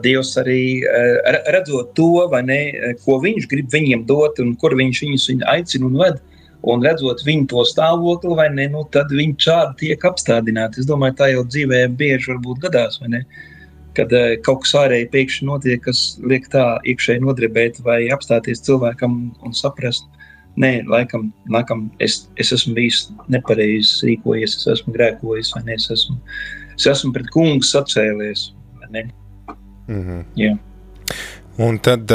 [0.03, 0.81] Dievs arī
[1.53, 2.57] redzot to, ne,
[3.05, 6.17] ko viņš grib viņiem dot, un kur viņš viņus aicina un ved,
[6.67, 10.81] un redzot viņu to stāvokli, vai ne, nu, tad viņi šādi tiek apstādināti.
[10.81, 13.23] Es domāju, tā jau dzīvē bieži varbūt gadās, vai ne?
[13.97, 19.17] Kad uh, kaut kas ārēji pēkšņi notiek, kas liek tā iekšēji nodarbēt vai apstāties cilvēkam
[19.45, 20.05] un saprast,
[20.59, 25.79] nē, laikam, laikam es, es esmu bijis nepareizi rīkojies, es esmu grēkojis, vai ne?
[25.79, 26.19] Es esmu,
[26.75, 28.51] es esmu pret kungu sacēlies.
[28.89, 29.05] Mm
[29.87, 30.23] -hmm.
[30.35, 30.57] Jā.
[31.57, 32.07] Un tad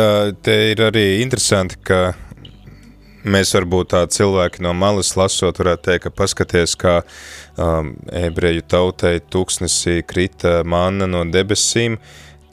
[0.43, 2.15] te ir arī interesanti, ka
[3.25, 6.97] mēs varbūt tādi cilvēki no malas lasot, varētu teikt, ka paskaties, kā
[7.57, 11.99] um, ebreju tautai tūkstnesī krita manna no debesīm,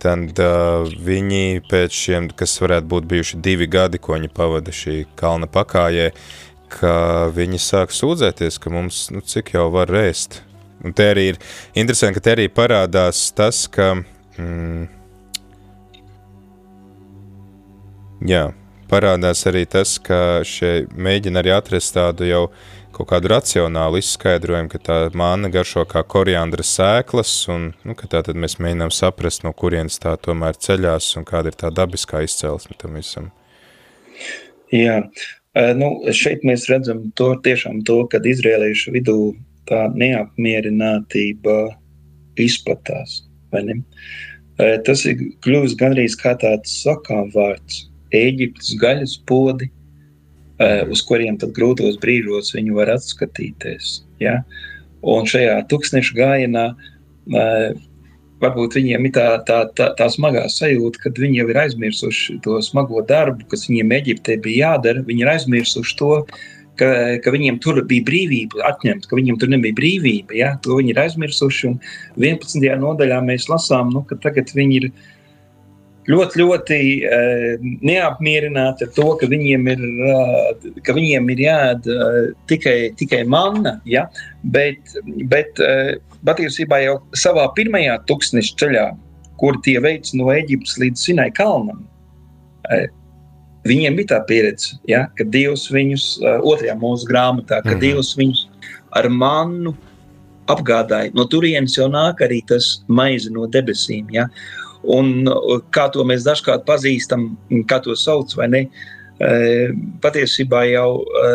[0.01, 5.03] tad uh, viņi pēc šiem, kas varētu būt bijuši divi gadi, ko viņi pavada šī
[5.19, 6.09] kalna pakājē,
[6.71, 6.93] ka
[7.35, 10.41] viņi sāk sūdzēties, ka mums, nu, cik jau var rēst.
[10.81, 11.37] Un te arī ir
[11.77, 13.91] interesanti, ka te arī parādās tas, ka,
[14.39, 14.87] mm,
[18.31, 18.47] jā,
[18.91, 22.45] parādās arī tas, ka šie mēģina arī atrast tādu jau
[22.91, 28.37] kaut kādu racionālu izskaidrojumu, ka tā māna garšo kā koriandra sēklas, un nu, tā tad
[28.37, 32.97] mēs mēģinām saprast, no kurienes tā tomēr ceļās un kāda ir tā dabiskā izcelsme tam
[32.99, 33.29] visam.
[34.71, 34.99] Jā,
[35.79, 39.17] nu, šeit mēs redzam to tiešām to, kad izrēliešu vidū
[39.71, 41.57] tā neapmierinātība
[42.39, 43.21] izplatās,
[43.53, 43.79] vai ne?
[44.85, 49.69] Tas ir kļuvis gandrīz kā tāds sakām vārds– Ēģiptes gaļas podi,
[50.91, 54.01] uz kuriem tad grūtos brīžos viņi var atskatīties.
[54.21, 54.41] Ja?
[55.01, 56.65] Un šajā tūkstneša gājienā
[58.41, 62.57] varbūt viņiem ir tā, tā, tā, tā smagā sajūta, ka viņi jau ir aizmirsuši to
[62.65, 65.05] smago darbu, kas viņiem Eģiptē bija jādara.
[65.07, 66.11] Viņi ir aizmirsuši to,
[66.81, 66.89] ka,
[67.21, 70.37] ka viņiem tur bija brīvība atņemta, ka viņiem tur nebija brīvība.
[70.37, 70.53] Ja?
[70.65, 71.73] To viņi ir aizmirsuši.
[71.73, 71.79] Un
[72.21, 72.69] 11.
[72.81, 75.19] nodaļā mēs lasām, nu, ka tagad viņi ir ielikumi
[76.09, 82.15] ļoti, ļoti uh, neapmierināti ar to, ka viņiem ir, uh, ka viņiem ir jāēd uh,
[82.49, 83.77] tikai, tikai manna.
[83.89, 84.07] Ja?
[84.55, 84.95] Bet,
[85.31, 85.93] bet uh,
[86.27, 88.87] patiesībā jau savā pirmajā tūkstneša ceļā,
[89.41, 91.85] kur tie veids no Eģiptes līdz Sinai kalnam,
[92.69, 92.87] uh,
[93.69, 95.05] viņiem bija tā pieredze, ja?
[95.17, 97.81] ka Dievs viņus, uh, otrajā mūsu grāmatā, ka mhm.
[97.85, 98.45] Dievs viņus
[98.97, 99.75] ar mannu
[100.51, 101.13] apgādāja.
[101.15, 104.09] No turienes jau nāk arī tas maize no debesīm.
[104.13, 104.27] Ja?
[104.89, 105.27] Un
[105.75, 107.31] kā to mēs dažkārt pazīstam,
[107.69, 108.61] kā to sauc, vai ne?
[109.21, 109.33] E,
[110.01, 111.33] patiesībā jau e,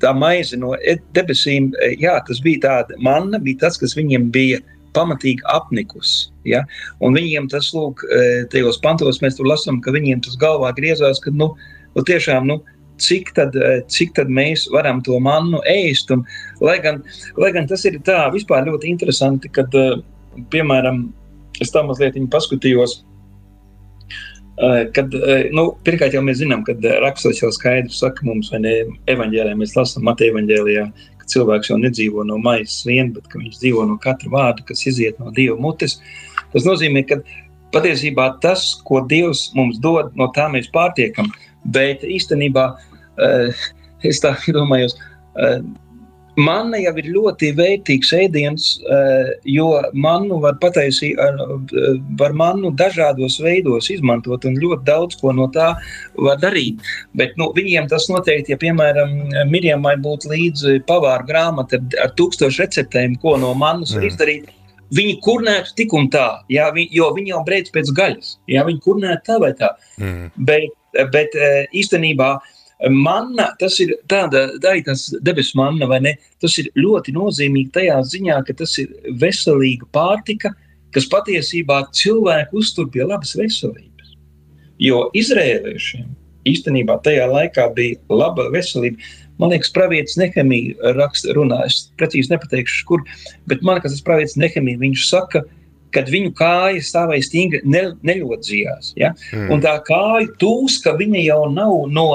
[0.00, 0.72] tā maize no
[1.16, 4.62] debesīm, jā, tas bija tāda manna, bija tas, kas viņiem bija
[4.96, 6.30] pamatīgi apnikusi.
[6.48, 6.62] Ja?
[7.04, 8.04] Un viņiem tas, lūk,
[8.52, 11.50] tajos pantos mēs tur lasām, ka viņiem tas galvā griezās, ka, nu,
[11.96, 12.62] nu tiešām, nu,
[13.02, 13.56] cik tad,
[13.92, 16.12] cik tad mēs varam to mannu ēst.
[16.14, 16.24] Un,
[16.64, 17.02] lai, gan,
[17.40, 19.72] lai gan tas ir tā vispār ļoti interesanti, kad,
[20.52, 21.06] piemēram,
[21.62, 23.00] es tā mazliet paskatījos.
[24.96, 25.12] Kad,
[25.52, 28.76] nu, pirmkārt, jau mēs zinām, ka rakstos jau skaidri saka mums, vai ne,
[29.12, 30.86] evanģēlijā mēs lasām Mateja evanģēlijā,
[31.20, 35.20] ka cilvēks jau nedzīvo no maizes vien, bet viņš dzīvo no katra vārda, kas iziet
[35.20, 35.98] no Dieva mutes.
[36.54, 37.20] Tas nozīmē, ka
[37.76, 41.28] patiesībā tas, ko Dievs mums dod, no tā mēs pārtiekam,
[41.76, 42.70] bet īstenībā
[44.06, 44.88] es tā domāju,
[46.36, 53.38] Manna jau ir ļoti vērtīgs ēdiens, eh, jo mannu var pataisīt, eh, var mannu dažādos
[53.40, 55.74] veidos izmantot un ļoti daudz ko no tā
[56.14, 56.80] var darīt.
[57.14, 63.16] Bet nu, viņiem tas noteikti, ja piemēram Mirjamai būtu līdzi pavāra grāmata ar, tūkstošu receptēm,
[63.22, 63.96] ko no mannas mm.
[63.96, 64.52] var izdarīt,
[64.92, 68.84] viņi kurnētu tik un tā, jā, vi, jo viņi jau brēc pēc gaļas, jā, viņi
[68.84, 69.72] kurnētu tā vai tā.
[69.96, 70.30] Mm.
[70.36, 70.76] Bet,
[71.12, 72.55] bet eh, īstenībā uh,
[72.92, 76.12] Manna, tas ir tāda, tā ir tas debesu manna, vai ne?
[76.44, 80.52] Tas ir ļoti nozīmīgi tajā ziņā, ka tas ir veselīga pārtika,
[80.92, 84.12] kas patiesībā cilvēku uztur pie labas veselības.
[84.82, 86.12] Jo izrēliešiem
[86.46, 89.00] īstenībā tajā laikā bija laba veselība.
[89.40, 93.02] Man liekas, pravietis Nehemija raksta, runā, es precīzi nepateikšu, kur,
[93.50, 95.42] bet man liekas, tas pravietis Nehemija, viņš saka,
[95.96, 98.94] kad viņu kāja stāvēja stingri, ne, neļodzījās.
[99.00, 99.12] Ja?
[99.32, 99.50] Mm.
[99.56, 102.08] Un tā kāja tūska, viņa jau nav no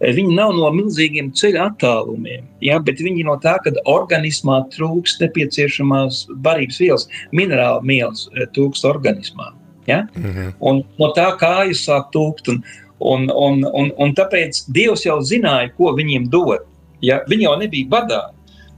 [0.00, 6.26] viņi nav no milzīgiem ceļa attālumiem, ja, bet viņi no tā, ka organismā trūkst nepieciešamās
[6.44, 9.52] barības vielas, minerāla vielas eh, trūkst organismā.
[9.86, 10.06] Ja?
[10.16, 10.52] Mm -hmm.
[10.60, 12.48] Un no tā kājas sāk tūkt.
[12.50, 12.62] Un,
[12.98, 16.64] un, un, un, un tāpēc Dievs jau zināja, ko viņiem dod.
[17.00, 17.20] Ja?
[17.28, 18.22] Viņi jau nebija badā,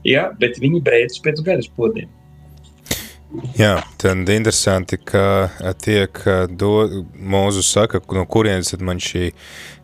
[0.03, 0.31] ja?
[0.39, 2.09] bet viņi brēc pēc garas podiem.
[3.29, 6.17] Jā, tad interesanti, ka tiek
[6.49, 6.71] do,
[7.13, 9.27] Mūzus saka, no kurienes tad man šī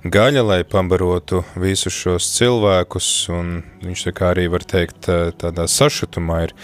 [0.01, 3.51] gaļa, lai pabarotu visus šos cilvēkus, un
[3.83, 6.55] viņš tā kā arī var teikt tādā sašutumā ir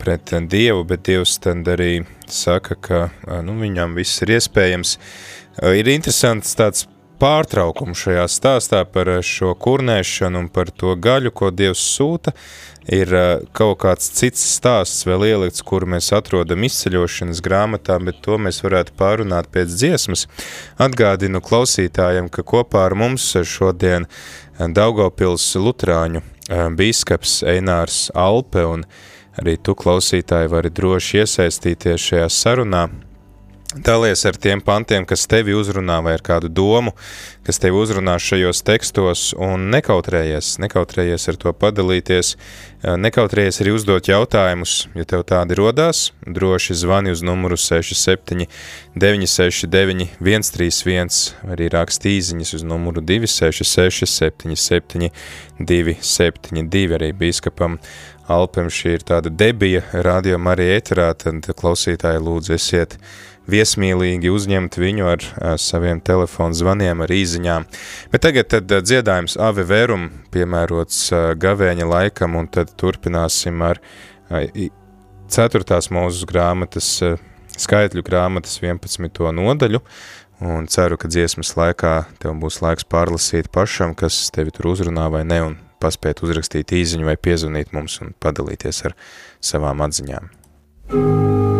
[0.00, 3.02] pret Dievu, bet Dievs tad arī saka, ka
[3.44, 4.96] nu, viņam viss ir iespējams.
[5.68, 6.88] Ir interesants tāds
[7.20, 12.32] pārtraukums šajā stāstā par šo kurnēšanu un par to gaļu, ko Dievs sūta,
[12.88, 13.12] ir
[13.56, 18.96] kaut kāds cits stāsts vēl ielikts, kuru mēs atrodam izceļošanas grāmatā, bet to mēs varētu
[18.98, 20.26] pārunāt pēc dziesmas.
[20.80, 24.08] Atgādinu klausītājiem, ka kopā ar mums šodien
[24.58, 28.88] Daugavpils Lutrāņu bīskaps Einārs Alpe un
[29.40, 32.88] arī tu klausītāji vari droši iesaistīties šajā sarunā,
[33.70, 36.90] Dalies ar tiem pantiem, kas tevi uzrunā, vai ar kādu domu,
[37.46, 42.32] kas tevi uzrunā šajos tekstos, un nekautrējies, nekautrējies ar to padalīties,
[42.82, 48.50] nekautrējies arī uzdot jautājumus, ja tev tādi rodās, droši zvani uz numuru 67
[48.98, 51.22] 969 131,
[51.54, 55.14] arī rakst īziņas uz numuru 266 77
[55.62, 57.78] 272, arī bīskapam
[58.30, 62.94] Alpem šī ir tāda debija, radio Marija eterā, tad klausītāji lūdzu esiet
[63.50, 65.24] viesmīlīgi uzņemt viņu ar
[65.60, 67.66] saviem telefonu zvaniem, ar īziņām.
[68.12, 71.08] Bet tagad tad dziedājums Ave Verum piemērots
[71.40, 73.80] gavēņa laikam, un tad turpināsim ar
[75.30, 76.92] ceturtās mūzes grāmatas,
[77.60, 79.32] skaitļu grāmatas 11.
[79.36, 79.82] nodaļu,
[80.40, 85.24] un ceru, ka dziesmas laikā tev būs laiks pārlasīt pašam, kas tevi tur uzrunā vai
[85.28, 88.98] ne, un paspēt uzrakstīt īziņu vai piezvanīt mums un padalīties ar
[89.40, 90.36] savām atziņām.
[90.90, 91.59] Thank you.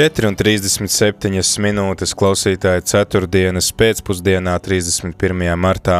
[0.00, 5.42] 4,37 minūtes klausītāji ceturtdienas pēcpusdienā, 31.
[5.60, 5.98] martā.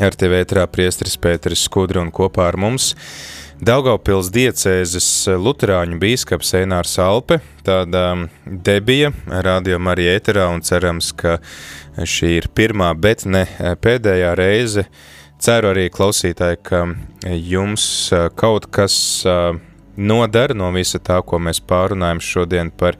[0.00, 2.94] Ar tevi ētrā priesteris Pēteris Skudra un kopā ar mums
[3.60, 5.08] Daugaupils diecēzes
[5.44, 11.34] luterāņu bīskaps Einārs Alpe, tāda debija rādījuma arī ēterā un cerams, ka
[11.98, 13.44] šī ir pirmā, bet ne
[13.84, 14.86] pēdējā reize.
[15.42, 16.86] Ceru arī klausītāji, ka
[17.28, 17.84] jums
[18.40, 18.96] kaut kas
[19.96, 22.96] nodara no visa tā, ko mēs pārunājam šodien par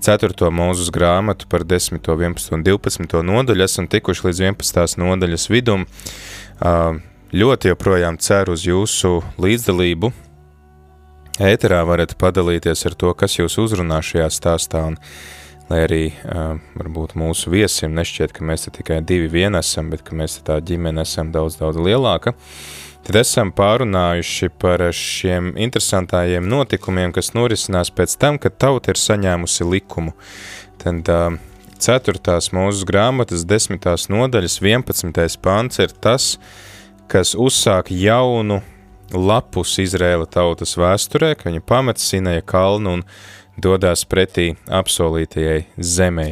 [0.00, 0.48] 4.
[0.54, 2.54] mūzes grāmatu, par 10., 11.
[2.56, 3.20] un 12.
[3.30, 3.66] nodaļu.
[3.66, 4.98] Esam tikuši līdz 11.
[5.02, 5.86] nodaļas vidum.
[7.30, 10.10] Ļoti joprojām ceru uz jūsu līdzdalību.
[11.40, 14.98] Ēterā varat padalīties ar to, kas jūs uzrunā šajā stāstā, un
[15.70, 20.18] lai arī varbūt mūsu viesiem nešķiet, ka mēs te tikai divi vien esam, bet ka
[20.18, 22.34] mēs tā ģimene esam daudz, daudz lielāka.
[23.06, 29.66] Tad esam pārunājuši par šiem interesantajiem notikumiem, kas norisinās pēc tam, kad tauta ir saņēmusi
[29.66, 30.16] likumu.
[30.80, 31.08] Tad
[31.80, 32.36] 4.
[32.56, 33.88] mūzes grāmatas 10.
[34.12, 35.40] nodaļas 11.
[35.40, 36.34] pants ir tas,
[37.10, 38.60] kas uzsāk jaunu
[39.10, 43.04] lapus Izrēla tautas vēsturē, ka viņa pamet Sineja kalnu un
[43.60, 46.30] dodas pretī apsolītajai zemē.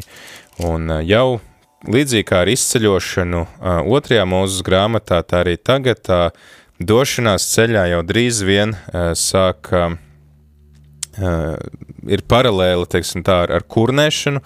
[0.68, 1.40] Un jau
[1.88, 3.42] līdzīgi kā ar izceļošanu
[3.88, 6.22] otrajā mūzes grāmatā, tā arī tagad tā
[6.78, 8.76] došanās ceļā jau drīz vien
[9.18, 9.72] sāk
[11.18, 14.42] ir paralēli, teiksim tā, ar, ar kurnēšanu,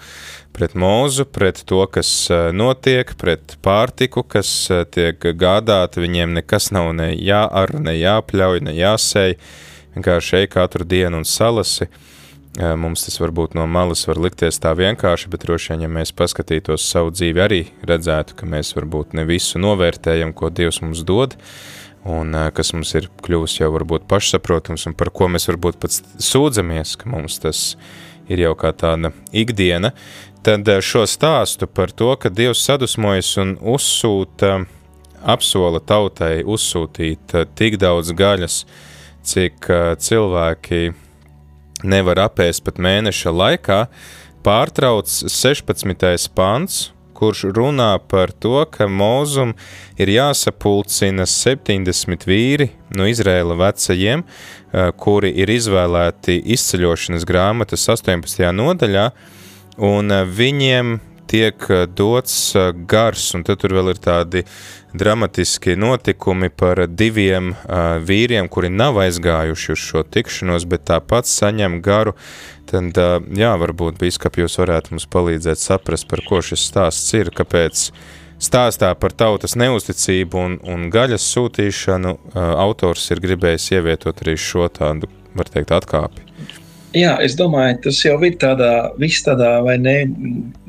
[0.53, 2.09] pret mūzu, pret to, kas
[2.53, 4.49] notiek, pret pārtiku, kas
[4.93, 9.37] tiek gādāta, viņiem nekas nav ne jāar, ne jāpļauj, ne jāsēj,
[9.93, 11.89] vienkārši ej katru dienu un salasi.
[12.53, 16.85] Mums tas varbūt no malas var likties tā vienkārši, bet droši vien, ja mēs paskatītos
[16.85, 21.33] savu dzīvi, arī redzētu, ka mēs varbūt ne visu novērtējam, ko Dievs mums dod,
[22.09, 26.97] un kas mums ir kļuvis jau varbūt pašsaprotams, un par ko mēs varbūt pat sūdzamies,
[26.99, 27.73] ka mums tas
[28.31, 29.93] ir jau kā tāda ikdiena,
[30.43, 34.63] tad šo stāstu par to, ka Dievs sadusmojas un uzsūta,
[35.23, 38.63] apsola tautai uzsūtīt tik daudz gaļas,
[39.23, 39.69] cik
[40.03, 40.91] cilvēki
[41.87, 43.79] nevar apēst pat mēneša laikā,
[44.43, 46.27] pārtrauc 16.
[46.35, 49.53] pants, kurš runā par to, ka mūzum
[50.01, 58.51] ir jāsapulcina 70 vīri no Izrēla vecajiem, eh, kuri ir izvēlēti izceļošanas grāmatas 18.
[58.51, 59.09] nodaļā,
[59.77, 62.55] un eh, viņiem tiek eh, dots
[62.89, 64.43] gars, un tad tur vēl ir tādi
[64.93, 71.79] dramatiski notikumi par diviem uh, vīriem, kuri nav aizgājuši uz šo tikšanos, bet tāpat saņem
[71.81, 72.13] garu.
[72.69, 77.33] Tad, uh, jā, varbūt biskap jūs varētu mums palīdzēt saprast, par ko šis stāsts ir,
[77.33, 77.87] kāpēc
[78.43, 84.69] stāstā par tautas neusticību un, un gaļas sūtīšanu uh, autors ir gribējis ievietot arī šo
[84.77, 86.22] tādu, var teikt, atkāpi.
[86.93, 88.91] Jā, es domāju, tas jau ir tādā,
[89.25, 89.95] tādā, ne,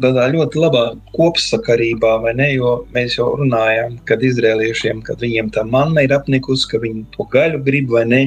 [0.00, 2.46] tādā ļoti labā kopsakarībā, vai ne?
[2.54, 7.26] Jo mēs jau runājām, kad izrēliešiem, kad viņiem tā manna ir apnikusi, ka viņi to
[7.34, 8.22] gaļu grib vai ne.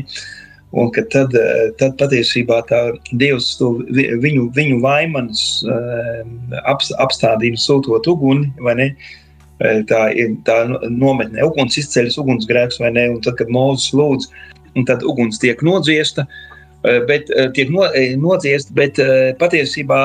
[0.77, 1.33] Un ka tad,
[1.79, 2.81] tad patiesībā tā
[3.17, 6.59] Dievs to viņu, viņu vaimanas eh,
[7.01, 8.87] apstādīja sūtot uguni, vai ne?
[9.57, 13.07] Eh, tā ir tā nometne, uguns izceļas ugunsgrēks, vai ne?
[13.15, 14.29] Un tad, kad Mūzes lūdz,
[14.77, 16.56] un tad uguns tiek nodziesta, uh, Eh,
[17.07, 18.99] bet eh, tiek no, eh, nociest, bet
[19.41, 19.99] patiesībā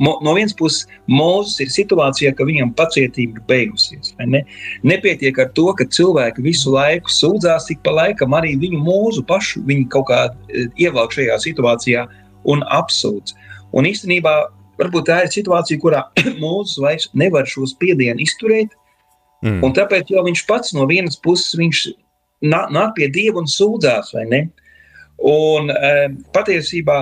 [0.00, 4.12] no vienas puses Mūzes ir situācijā, ka viņam pacietība ir beigusies.
[4.30, 4.44] Ne?
[4.86, 9.64] Nepietiek ar to, ka cilvēki visu laiku sūdzās, cik pa laikam arī viņu mūzu pašu
[9.66, 10.20] viņi kaut kā
[10.78, 12.06] ievelk šajā situācijā
[12.50, 13.34] un apsūdz.
[13.76, 14.34] Un īstenībā
[14.80, 16.04] varbūt tā ir situācija, kurā
[16.42, 18.76] Mūzes vairs nevar šo spiedienu izturēt,
[19.44, 19.60] mm.
[19.66, 21.88] un tāpēc viņš pats no vienas puses viņš
[22.46, 24.42] nāk pie Dieva un sūdzās, vai ne?
[25.20, 25.68] Un
[26.32, 27.00] patiesībā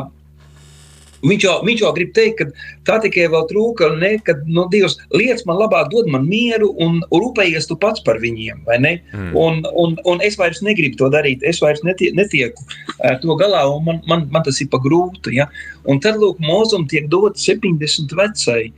[1.26, 4.94] Viņš jau, viņš jau grib teikt, ka tā tikai vēl trūka, ne, ka no Dievs
[5.10, 8.62] lietas man labāk dod man mieru un rūpējies tu pats par viņiem.
[8.68, 9.32] Mm.
[9.34, 13.64] Un, un, un es vairs negribu to darīt, es vairs netie, netieku uh, to galā,
[13.66, 15.34] un man, man, man tas ir pa grūti.
[15.40, 15.48] Ja?
[15.90, 18.70] Un tad, lūk, mūzum tiek dot 70 vecai.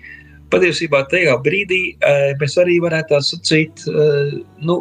[0.51, 1.83] Patiesībā tajā brīdī
[2.41, 4.33] mēs arī varētu sacīt, uh,
[4.65, 4.81] nu,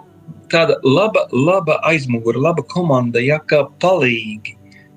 [0.51, 4.55] tāda laba, laba aizmugure, laba komanda, ja, kā palīgi.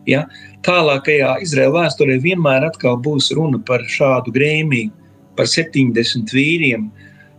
[0.08, 0.24] Ja.
[0.66, 2.68] Tālākajā Izraēla vēsturē vienmēr
[3.04, 4.90] būs runa par šādu grēmiju,
[5.36, 6.90] par 70 vīriem,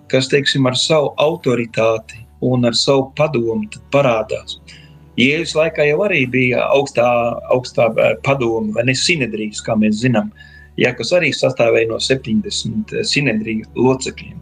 [0.08, 4.60] kas teiksim, ar savu autoritāti un ar savu padomu parādās.
[5.18, 7.06] Jēzus laikā jau arī bija augstā,
[7.54, 10.32] augstā eh, padoma, vai ne sinedrijas, kā mēs zinām,
[10.82, 14.40] ja, kas arī sastāvēja no 70 eh, sinedriju locekļiem.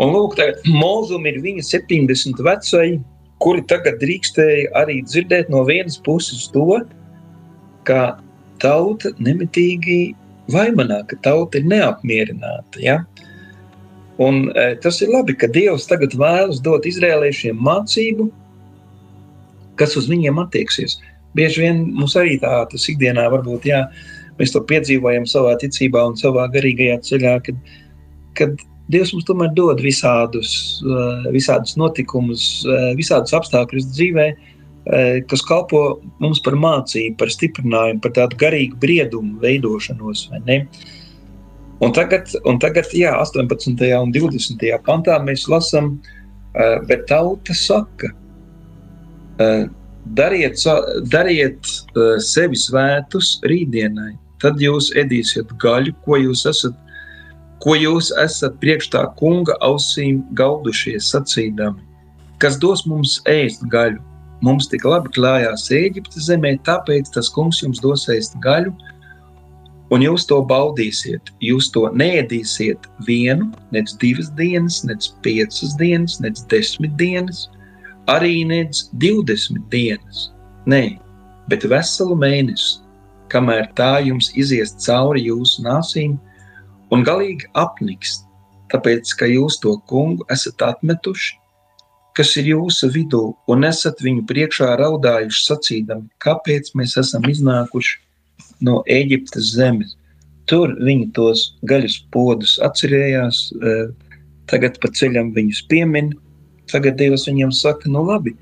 [0.00, 2.86] Un lūk, mūzum ir viņa 70 vecai,
[3.40, 6.80] kuri tagad drīkstēja arī dzirdēt no vienas puses to,
[7.88, 8.16] ka
[8.60, 10.14] tauta nemitīgi
[10.52, 12.80] vaimanā, ka tauta ir neapmierināta.
[12.80, 13.00] Ja?
[14.20, 18.28] Un, e, tas ir labi, ka Dievs tagad vēlas dot izrēliešiem mācību,
[19.80, 20.98] kas uz viņiem attieksies.
[21.36, 23.86] Bieži vien mums arī tā tas ikdienā varbūt, jā,
[24.40, 27.72] mēs to piedzīvojam savā ticībā un savā garīgajā ceļā, kad,
[28.36, 28.60] kad
[28.90, 36.00] Dievs mums tomēr dod visādus, eh, visādus notikumus, eh, visādus apstākļus dzīvē, eh, kas kalpo
[36.18, 40.28] mums par mācību, par stiprinājumu, par tādu garīgu briedumu veidošanos.
[41.82, 44.02] Un tagad, un tagad jā, 18.
[44.02, 44.78] un 20.
[44.84, 45.98] pantā mēs lasām,
[46.86, 48.08] bet tauta saka,
[50.14, 50.58] dariet,
[51.08, 51.62] dariet
[52.18, 56.74] sevi svētus rītdienai, tad jūs ēdīsiet gaļu, ko jūs esat
[57.60, 61.82] ko jūs esat priekš tā kunga ausīm gaudušies, sacīdami,
[62.40, 64.00] kas dos mums ēst gaļu.
[64.40, 68.72] mums tik labi klājās Eģiptes zemē, tāpēc tas kungs jums dos ēst gaļu,
[69.92, 71.28] un jūs to baudīsiet.
[71.44, 77.50] Jūs to neēdīsiet vienu, nec divas dienas, nec piecas dienas, nec desmit dienas,
[78.08, 80.30] arī nec divdesmit dienas.
[80.64, 80.96] Nē,
[81.52, 82.80] bet veselu mēnesi,
[83.28, 86.16] kamēr tā jums izies cauri jūsu nāsīm
[86.94, 88.20] un galīgi apniks,
[88.72, 91.36] tāpēc, ka jūs to kungu esat atmetuši,
[92.18, 97.98] kas ir jūsu vidū, un esat viņu priekšā raudājuši sacīdami, kāpēc mēs esam iznākuši
[98.66, 99.96] no Eģiptes zemes.
[100.50, 103.86] Tur viņi tos gaļas podus atcerējās, eh,
[104.50, 106.12] tagad pa ceļam viņus piemin,
[106.70, 108.34] tagad Dievs viņiem saka, nu labi,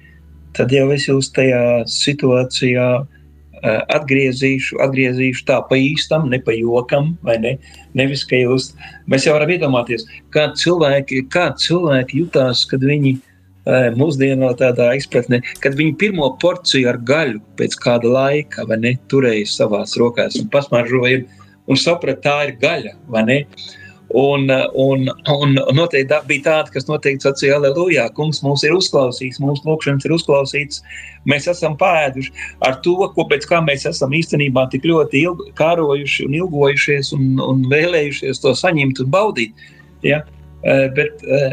[0.57, 3.18] tad jau es jūs tajā situācijā Eh,
[3.65, 7.55] atgriezīšu, atgriezīšu tā pa īstam, ne pa jokam, vai ne?
[7.99, 8.73] Nevis, ka jūs,
[9.11, 15.43] mēs jau varam iedomāties, kā cilvēki, kā cilvēki jutās, kad viņi eh, mūsdienā tādā izpratnē,
[15.65, 20.49] kad viņi pirmo porciju ar gaļu pēc kāda laika, vai ne, turēja savās rokās un
[20.53, 21.25] pasmaržoja
[21.69, 23.43] un saprata, tā ir gaļa, vai ne?
[23.45, 29.37] Uh, Un, un, un noteikti bija tāda, kas noteikti sacīja, Aleluja, kungs mūs ir uzklausījis,
[29.45, 30.81] mūsu lūgšanas ir uzklausīts.
[31.29, 32.33] Mēs esam pēduši
[32.65, 37.37] ar to, ko pēc kā mēs esam īstenībā tik ļoti ilgi kārojuši un ilgojušies un,
[37.45, 39.69] un vēlējušies to saņemt un baudīt.
[40.07, 40.23] Ja?
[40.65, 41.45] E, bet e,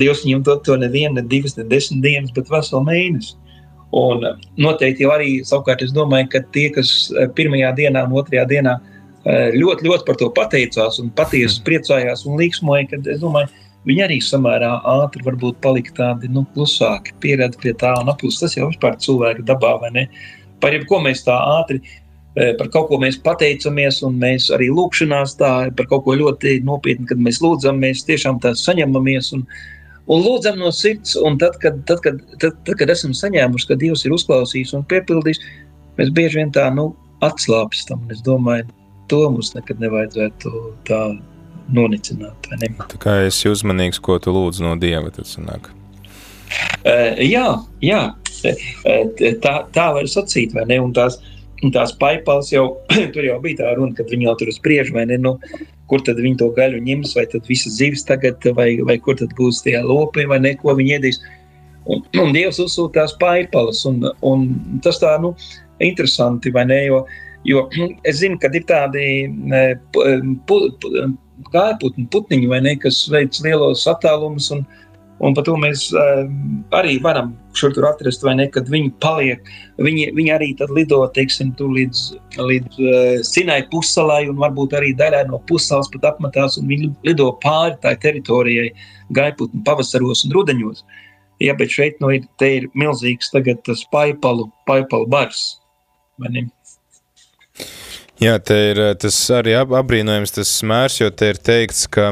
[0.00, 3.36] Dievs viņam dod to nevienu, ne divas, ne desmit dienas, bet veselu mēnesi.
[3.94, 4.26] Un
[4.58, 8.80] noteikti jau arī savukārt es domāju, ka tie, kas e, pirmajā dienā un otrajā dienā
[8.80, 8.98] Eh,
[9.28, 11.64] ļoti, ļoti par to pateicās un patiesi mm.
[11.66, 13.50] priecājās un līksmoja, kad es domāju,
[13.88, 18.40] viņi arī samērā ātri varbūt palika tādi nu, klusāki, pieredzi pie tā un apjūs.
[18.42, 20.06] Tas jau vispār cilvēka dabā, vai ne?
[20.60, 21.80] Par jebko mēs tā ātri,
[22.36, 26.62] eh, par kaut ko mēs pateicamies un mēs arī lūkšanās tā, par kaut ko ļoti
[26.64, 29.46] nopietni, kad mēs lūdzam, mēs tiešām tā saņemamies un,
[30.08, 33.80] un lūdzam no sirds, un tad, kad, tad, kad, tad, tad, kad esam saņēmuši, ka
[33.80, 35.40] Dievs ir uzklausījis un piepildījis,
[35.96, 36.92] mēs bieži vien tā, nu,
[37.24, 38.04] atslāpstam.
[38.12, 38.68] Es domāju,
[39.10, 40.52] to mums nekad nevajadzētu
[40.88, 41.00] tā
[41.74, 42.48] nonicināt.
[42.90, 45.70] Tā kā esi uzmanīgs, ko tu lūdz no Dieva, tad sanāk.
[46.82, 47.46] Uh, jā,
[47.84, 48.00] jā.
[48.40, 50.80] Tā, tā var sacīt, vai ne?
[50.82, 51.20] Un tās,
[51.74, 52.64] tās paipals jau
[53.14, 55.20] tur jau bija tā runa, kad viņi jau tur spriež, vai ne?
[55.20, 55.36] Nu,
[55.90, 59.34] kur tad viņi to gaļu ņems, vai tad visas zivis tagad, vai, vai kur tad
[59.38, 61.22] būs tie lopi, vai ne, ko viņi ēdīs.
[61.90, 64.46] Un, un Dievs uzsūta tās paipalas, un, un
[64.84, 65.34] tas tā, nu,
[65.82, 66.84] interesanti, vai ne?
[66.86, 67.64] Jo, uh, Jo
[68.04, 69.06] es zinu, ka ir tādi
[71.54, 74.66] gājputni, putniņi, ne, kas veic lielos attālumus, un,
[75.24, 75.86] un par to mēs
[76.76, 79.48] arī varam šur tur atrast, vai ne, kad viņi paliek,
[79.80, 82.02] viņi, viņi arī tad lido, teiksim, tu līdz,
[82.38, 87.30] līdz uh, Sinai pussalai, un varbūt arī daļai no pussalas pat apmetās, un viņi lido
[87.42, 88.68] pāri tai teritorijai
[89.16, 90.84] gājputni pavasaros un rudeņos.
[91.40, 95.54] Ja, bet šeit nu, ir, ir milzīgs tagad tas paipalu, paipalu bars.
[96.20, 96.42] Vai ne?
[98.20, 102.10] Jā, te ir eh, tas arī apbrīnojams tas smērs, jo te ir teikts, ka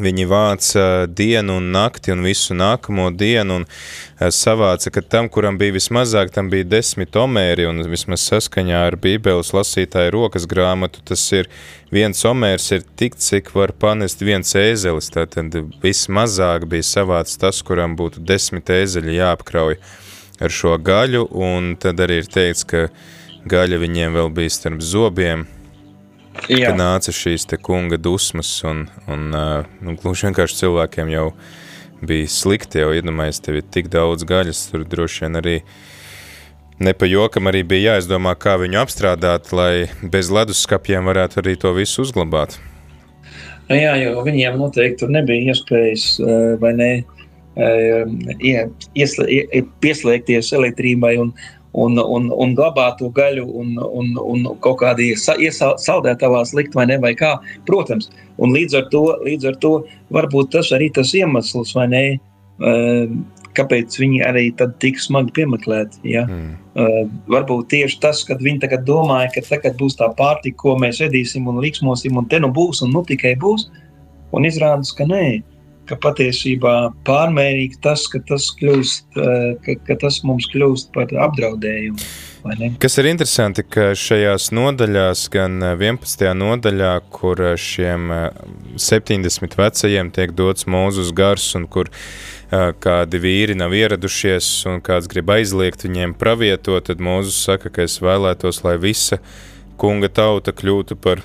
[0.00, 5.58] viņi vāca dienu un nakti un visu nākamo dienu un eh, savāca, ka tam, kuram
[5.60, 11.26] bija vismazāk, tam bija desmit omēri un vismaz saskaņā ar bībeles lasītāju rokas grāmatu, tas
[11.36, 11.52] ir
[11.92, 15.52] viens omērs ir tik, cik var panest viens ēzelis, tātad
[15.84, 19.82] vismazāk bija savāts tas, kuram būtu desmit ēzeļi jāapkrauj
[20.40, 22.88] ar šo gaļu un tad arī ir teikts, ka
[23.48, 25.46] gaļa viņiem vēl bija starp zobiem,
[26.48, 26.70] Jā.
[26.70, 31.30] ka nāca šīs te kunga dusmas, un, un nu, gluži vienkārši cilvēkiem jau
[32.00, 35.56] bija slikti, jau iedomājies, tev ir tik daudz gaļas, tur droši vien arī
[36.80, 41.72] ne pa jokam arī bija jāizdomā, kā viņu apstrādāt, lai bez leduskapiem varētu arī to
[41.76, 42.56] visu uzglabāt.
[43.70, 46.06] Nu jā, jo viņiem noteikti tur nebija iespējas
[46.62, 46.90] vai ne,
[49.84, 51.34] pieslēgties elektrībai un,
[51.72, 56.98] un, un, un glabāt to gaļu un, un, un kaut kādā saldētavās likt vai ne,
[57.02, 57.36] vai kā.
[57.68, 58.10] Protams,
[58.42, 59.74] un līdz ar to, līdz ar to
[60.14, 62.04] varbūt tas arī tas iemesls, vai ne,
[62.62, 63.20] ehm,
[63.58, 66.02] kāpēc viņi arī tad tik smagi piemeklēti.
[66.12, 66.26] Ja?
[66.30, 66.56] Mm.
[66.70, 67.00] Uh,
[67.30, 71.48] varbūt tieši tas, kad viņi tagad domāja, ka tagad būs tā pārtika, ko mēs ēdīsim
[71.50, 73.66] un liksmosim, un te nu būs, un nu tikai būs,
[74.36, 75.24] un izrādās, ka nē
[75.90, 76.74] ka patiesībā
[77.06, 81.98] pārmērīgi tas, ka tas, kļūst, eh, ka, ka tas mums kļūst par apdraudējumu.
[82.80, 86.28] Kas ir interesanti, ka šajās nodaļās, gan 11.
[86.28, 88.08] Eh, nodaļā, kur eh, šiem
[88.78, 91.90] 70 vecajiem tiek dots mūzus gars, un kur
[92.50, 98.00] kādi vīri nav ieradušies, un kāds grib aizliegt viņiem pravietot, tad mūzus saka, ka es
[98.02, 99.20] vēlētos, lai visa
[99.78, 101.22] kunga tauta kļūtu par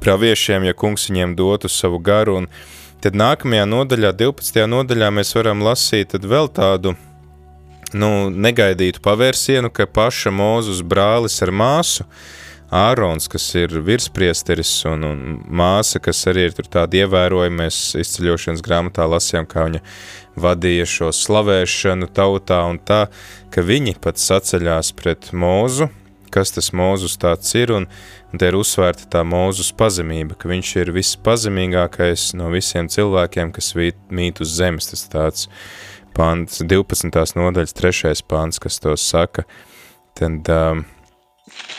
[0.00, 2.40] praviešiem, ja kungs viņiem dotu savu garu.
[2.40, 2.48] Un,
[3.02, 4.60] Tad nākamajā nodaļā, 12.
[4.70, 6.92] nodaļā, mēs varam lasīt vēl tādu
[7.98, 12.06] nu, negaidītu pavērsienu, ka paša mūzus brālis ar māsu,
[12.72, 19.08] Ārons, kas ir virspriesteris, un, un māsa, kas arī ir tāda ievērojama, mēs izceļošanas grāmatā
[19.10, 19.82] lasījām, kā viņa
[20.46, 23.02] vadīja šo slavēšanu tautā, un tā,
[23.50, 25.90] ka viņi pat saceļās pret mūzu,
[26.32, 27.90] kas tas mūzus tāds ir, un,
[28.32, 33.72] un te ir uzsvērta tā mūzus pazemība, ka viņš ir vispazemīgākais no visiem cilvēkiem, kas
[33.76, 35.48] mīt uz zemes, tas tāds
[36.16, 37.36] pants, 12.
[37.38, 39.44] nodaļas trešais pants, kas to saka,
[40.18, 40.84] tad, um,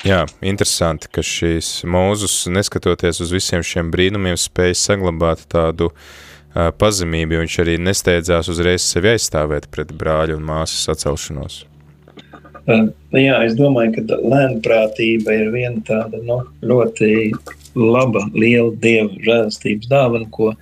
[0.06, 7.38] jā, interesanti, ka šīs mūzus, neskatoties uz visiem šiem brīnumiem, spēja saglabāt tādu uh, pazemību,
[7.38, 11.64] jo viņš arī nesteidzās uzreiz sevi aizstāvēt pret brāļu un māsas sacelšanos.
[12.64, 17.34] Jā, es domāju, ka lēnprātība ir viena tāda nu, ļoti
[17.76, 20.54] laba, liela dieva žēlastības dāvana, ko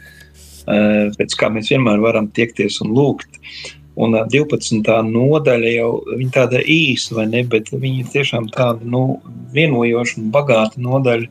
[0.66, 3.38] pēc kā mēs vienmēr varam tiekties un lūgt.
[4.02, 4.82] Un 12.
[5.12, 5.92] nodaļa jau
[6.34, 7.44] tāda īsa, vai ne?
[7.46, 9.20] Bet viņa ir tiešām tāda nu,
[9.54, 11.28] vienojoša un bagāta nodaļa,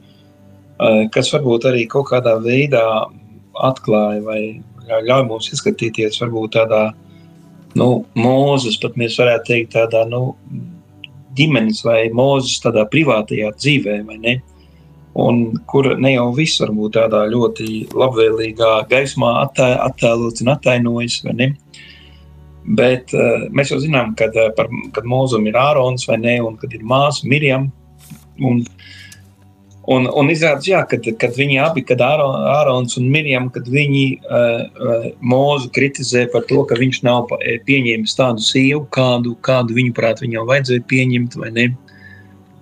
[1.14, 2.84] kas varbūt arī kaut kādā veidā
[3.58, 4.42] atklāja vai
[4.86, 7.09] ļauj mums izskatīties varbūt tādā veidā
[7.78, 10.34] nu, mūzes, pat mēs varētu teikt, tādā nu,
[11.38, 14.36] ģimenes vai mūzes tādā privātajā dzīvē, vai ne?
[15.20, 15.40] Un
[15.70, 21.34] kur ne jau viss var būt tādā ļoti labvēlīgā gaismā attē, attēlots un attainojas, vai
[21.38, 21.48] ne?
[22.78, 26.58] Bet uh, mēs jau zinām, kad, uh, par, kad mūzum ir Ārons vai ne, un
[26.60, 27.70] kad ir māsa Mirjam,
[28.46, 28.62] un
[29.90, 35.08] Un, un izrādās, jā, kad, kad viņi abi, kad Ārons un Mirjam, kad viņi uh,
[35.18, 40.46] mūzu kritizē par to, ka viņš nav eh, pieņēmis tādu sievu, kādu, kādu viņuprāt viņam
[40.46, 41.66] vajadzēja pieņemt, vai ne?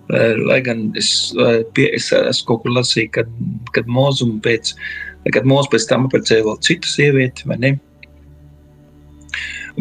[0.09, 3.37] Uh, lai gan es, uh, pie, es esmu kaut kur lasīju, kad,
[3.77, 4.73] kad mūzum pēc,
[5.29, 7.75] kad mūzu pēc tam apprecēja vēl citu sievieti, vai ne?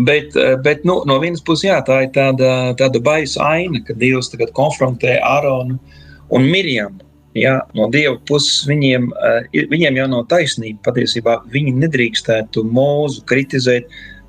[0.03, 4.29] Bet, bet nu, no vienas puses, jā, tā ir tāda, tāda baisa aina, ka Dievs
[4.29, 5.79] tagad konfrontē Āronu
[6.27, 10.79] un Mirjamu Ja, no Dieva puses viņiem, eh, viņiem jau nav taisnība.
[10.87, 13.85] Patiesībā viņi nedrīkstētu mūzu kritizēt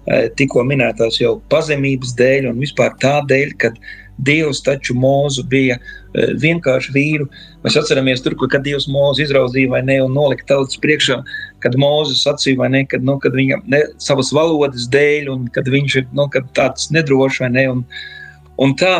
[0.08, 3.72] eh, tikko minētās jau pazemības dēļ un vispār tādēļ, ka
[4.18, 7.28] Dievs taču mūzu bija eh, vienkārši vīru.
[7.62, 11.20] Mēs atceramies, tur, kad Dievs mūzu izraudzīja vai ne un nolika tautas priekšā,
[11.62, 15.70] kad mūzes sacīja vai ne, kad, nu, kad viņa ne, savas valodas dēļ un kad
[15.70, 17.68] viņš ir nu, kad tāds nedrošs vai ne.
[17.76, 17.84] Un,
[18.58, 18.94] Un tā,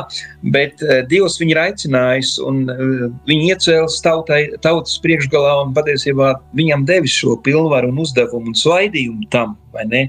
[0.55, 6.37] bet uh, Dievs viņu ir aicinājis, un uh, viņi iecēlās tautai, tautas priekšgalā, un patiesībā
[6.59, 10.05] viņam devis šo pilnvaru un uzdevumu un svaidījumu tam, vai ne?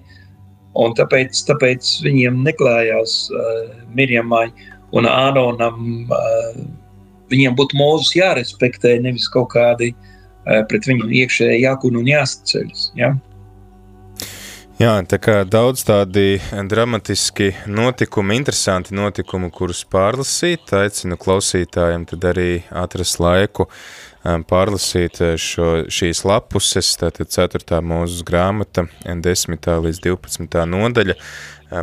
[0.78, 3.64] Un tāpēc, tāpēc viņiem neklājās uh,
[3.98, 4.46] Mirjamai
[4.94, 5.82] un Āronam,
[6.14, 6.62] uh,
[7.34, 12.92] viņiem būtu mūzus jārespektē, nevis kaut kādi uh, pret viņu iekšēji jākun un jāsaceļas.
[13.02, 13.16] Ja?
[14.80, 16.38] Jā, tā kā daudz tādi
[16.72, 23.68] dramatiski notikumi, interesanti notikumi, kurus pārlasīt, aicinu klausītājiem tad arī atrast laiku
[24.24, 27.82] pārlasīt šo, šīs lapuses, tātad 4.
[27.84, 29.70] mūzes grāmata, 10.
[29.84, 30.64] līdz 12.
[30.72, 31.20] nodaļa.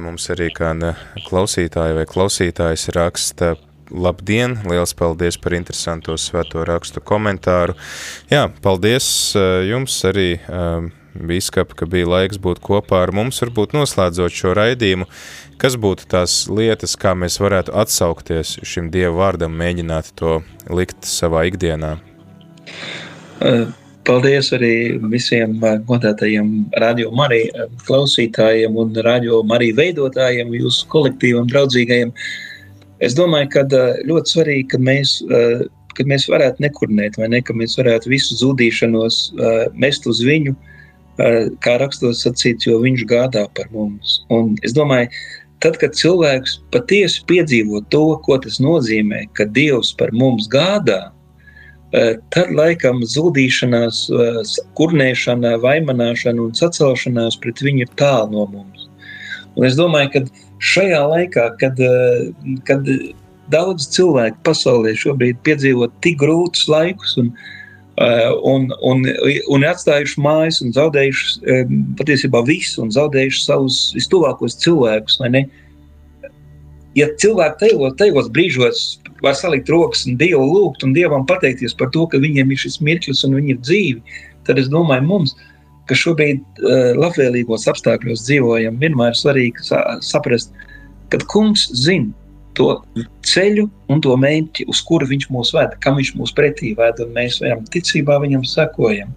[0.00, 0.96] Mums arī kāda
[1.28, 3.58] klausītāja vai klausītājs raksta
[3.92, 7.76] labdien, liels paldies par interesanto svēto rakstu komentāru.
[8.32, 9.36] Jā, paldies
[9.68, 10.30] jums arī
[11.24, 15.08] bīskapa, ka bija laiks būt kopā ar mums, varbūt noslēdzot šo raidījumu.
[15.60, 21.46] Kas būtu tās lietas, kā mēs varētu atsaukties šim Dievu vārdam, mēģināt to likt savā
[21.50, 21.96] ikdienā?
[24.06, 24.72] Paldies arī
[25.10, 25.56] visiem
[25.88, 26.50] godātajiem
[26.82, 27.46] radio Marī
[27.88, 32.12] klausītājiem un radio Marī veidotājiem, jūsu kolektīvam, draudzīgajiem.
[33.02, 33.66] Es domāju, ka
[34.06, 35.18] ļoti svarīgi, ka mēs,
[35.96, 39.20] kad mēs varētu nekurnēt, vai ne, ka mēs varētu visu zudīšanos
[39.74, 40.72] mest uz viņu, uh,
[41.16, 44.20] kā rakstos sacīts, jo viņš gādā par mums.
[44.32, 45.08] Un es domāju,
[45.64, 51.06] tad, kad cilvēks patiesi piedzīvo to, ko tas nozīmē, ka Dievs par mums gādā,
[52.34, 54.06] tad laikam zudīšanās,
[54.76, 58.88] kurnēšana, vaimanāšana un sacelšanās pret viņu ir tālu no mums.
[59.56, 60.24] Un es domāju, ka
[60.60, 61.80] šajā laikā, kad,
[62.68, 62.90] kad
[63.48, 67.55] daudz cilvēku pasaulē šobrīd piedzīvo tik grūtus laikus un Eh,
[67.96, 69.04] un, un,
[69.48, 75.20] un atstājuši mājas, un zaudējuši eh, patiesībā visu, un zaudējuši savus vistuvākos cilvēkus.
[76.96, 78.84] Ja cilvēki tajos, tajos brīžos
[79.24, 82.80] var salikt rokas un Dievu lūgt, un Dievam pateikties par to, ka viņiem ir šis
[82.84, 85.34] mirklis un viņi ir dzīvi, tad es domāju, mums,
[85.88, 89.68] ka šobrīd uh, labvēlīgos apstākļos dzīvojam, vienmēr ir svarīgi
[90.04, 90.52] saprast,
[91.12, 92.12] ka kungs zina,
[92.56, 92.70] to
[93.26, 97.12] ceļu un to mērķi, uz kuru viņš mūs ved, kam viņš mūs pretī ved, un
[97.16, 99.12] mēs varam ticībā viņam sekojam.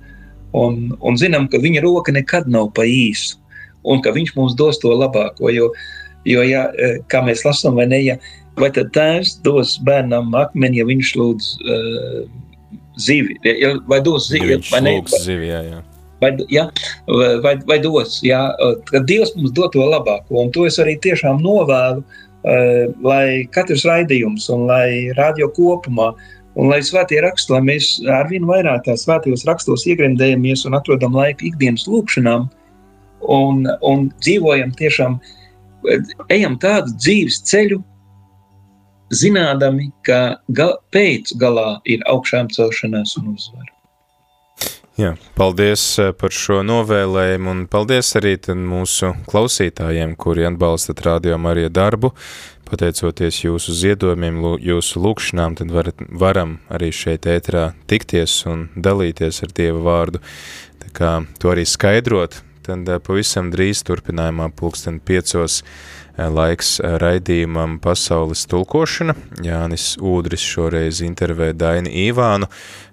[0.58, 3.38] Un, un zinām, ka viņa roka nekad nav pa īsu,
[3.86, 5.52] un ka viņš mums dos to labāko.
[5.54, 5.70] Jo
[6.28, 6.66] Jo, ja,
[7.12, 8.18] kā mēs lasām, vai ne, ja,
[8.60, 12.18] vai tad tēvs dos bērnam akmeni, ja viņš lūdz uh,
[13.00, 14.96] zivi, ja, vai dos zivi, ja vai ne?
[15.24, 15.80] Zivi, jā, jā.
[16.20, 16.66] Vai, ja,
[17.46, 18.50] vai, vai dos, ja,
[18.92, 22.04] tad Dievs mums dod to labāko, un to es arī tiešām novēlu,
[22.44, 26.14] lai katrs raidījums un lai radio kopumā
[26.60, 31.48] Un lai svētie raksti, lai mēs arvien vairāk tā svētajos rakstos iegremdējamies un atrodam laiku
[31.48, 32.48] ikdienas lūkšanām
[33.36, 35.20] un, un dzīvojam tiešām,
[36.34, 37.80] ejam tādu dzīves ceļu,
[39.16, 43.79] zinādami, ka gal, pēc galā ir augšām celšanās un uzvara.
[45.00, 51.70] Jā, paldies eh, par šo novēlējumu un paldies arī mūsu klausītājiem, kuri atbalstat Radio Marija
[51.72, 52.10] darbu
[52.68, 59.56] pateicoties jūsu ziedojumiem, jūsu lūkšanām, tad varat, varam arī šeit ētrā tikties un dalīties ar
[59.56, 60.22] Dieva vārdu.
[60.84, 65.62] Tā kā to arī skaidrot, tad pavisam drīz turpinājumā pulksten piecos
[66.28, 69.16] laiks raidījumam pasaules tulkošana.
[69.46, 72.50] Jānis Ūdris šoreiz intervē Daini Īvānu,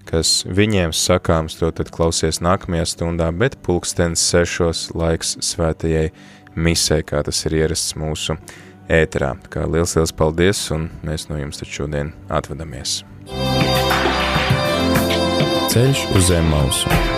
[0.07, 6.11] kas viņiem sakāms to tad klausies nākamajā stundā, bet pulkstens sešos laiks svētajai
[6.57, 8.39] misē, kā tas ir ierasts mūsu
[8.87, 9.35] ēterā.
[9.51, 13.03] Kā liels, liels paldies, un mēs no jums taču šodien atvedamies.
[15.75, 17.16] Ceļš uz zem mausu.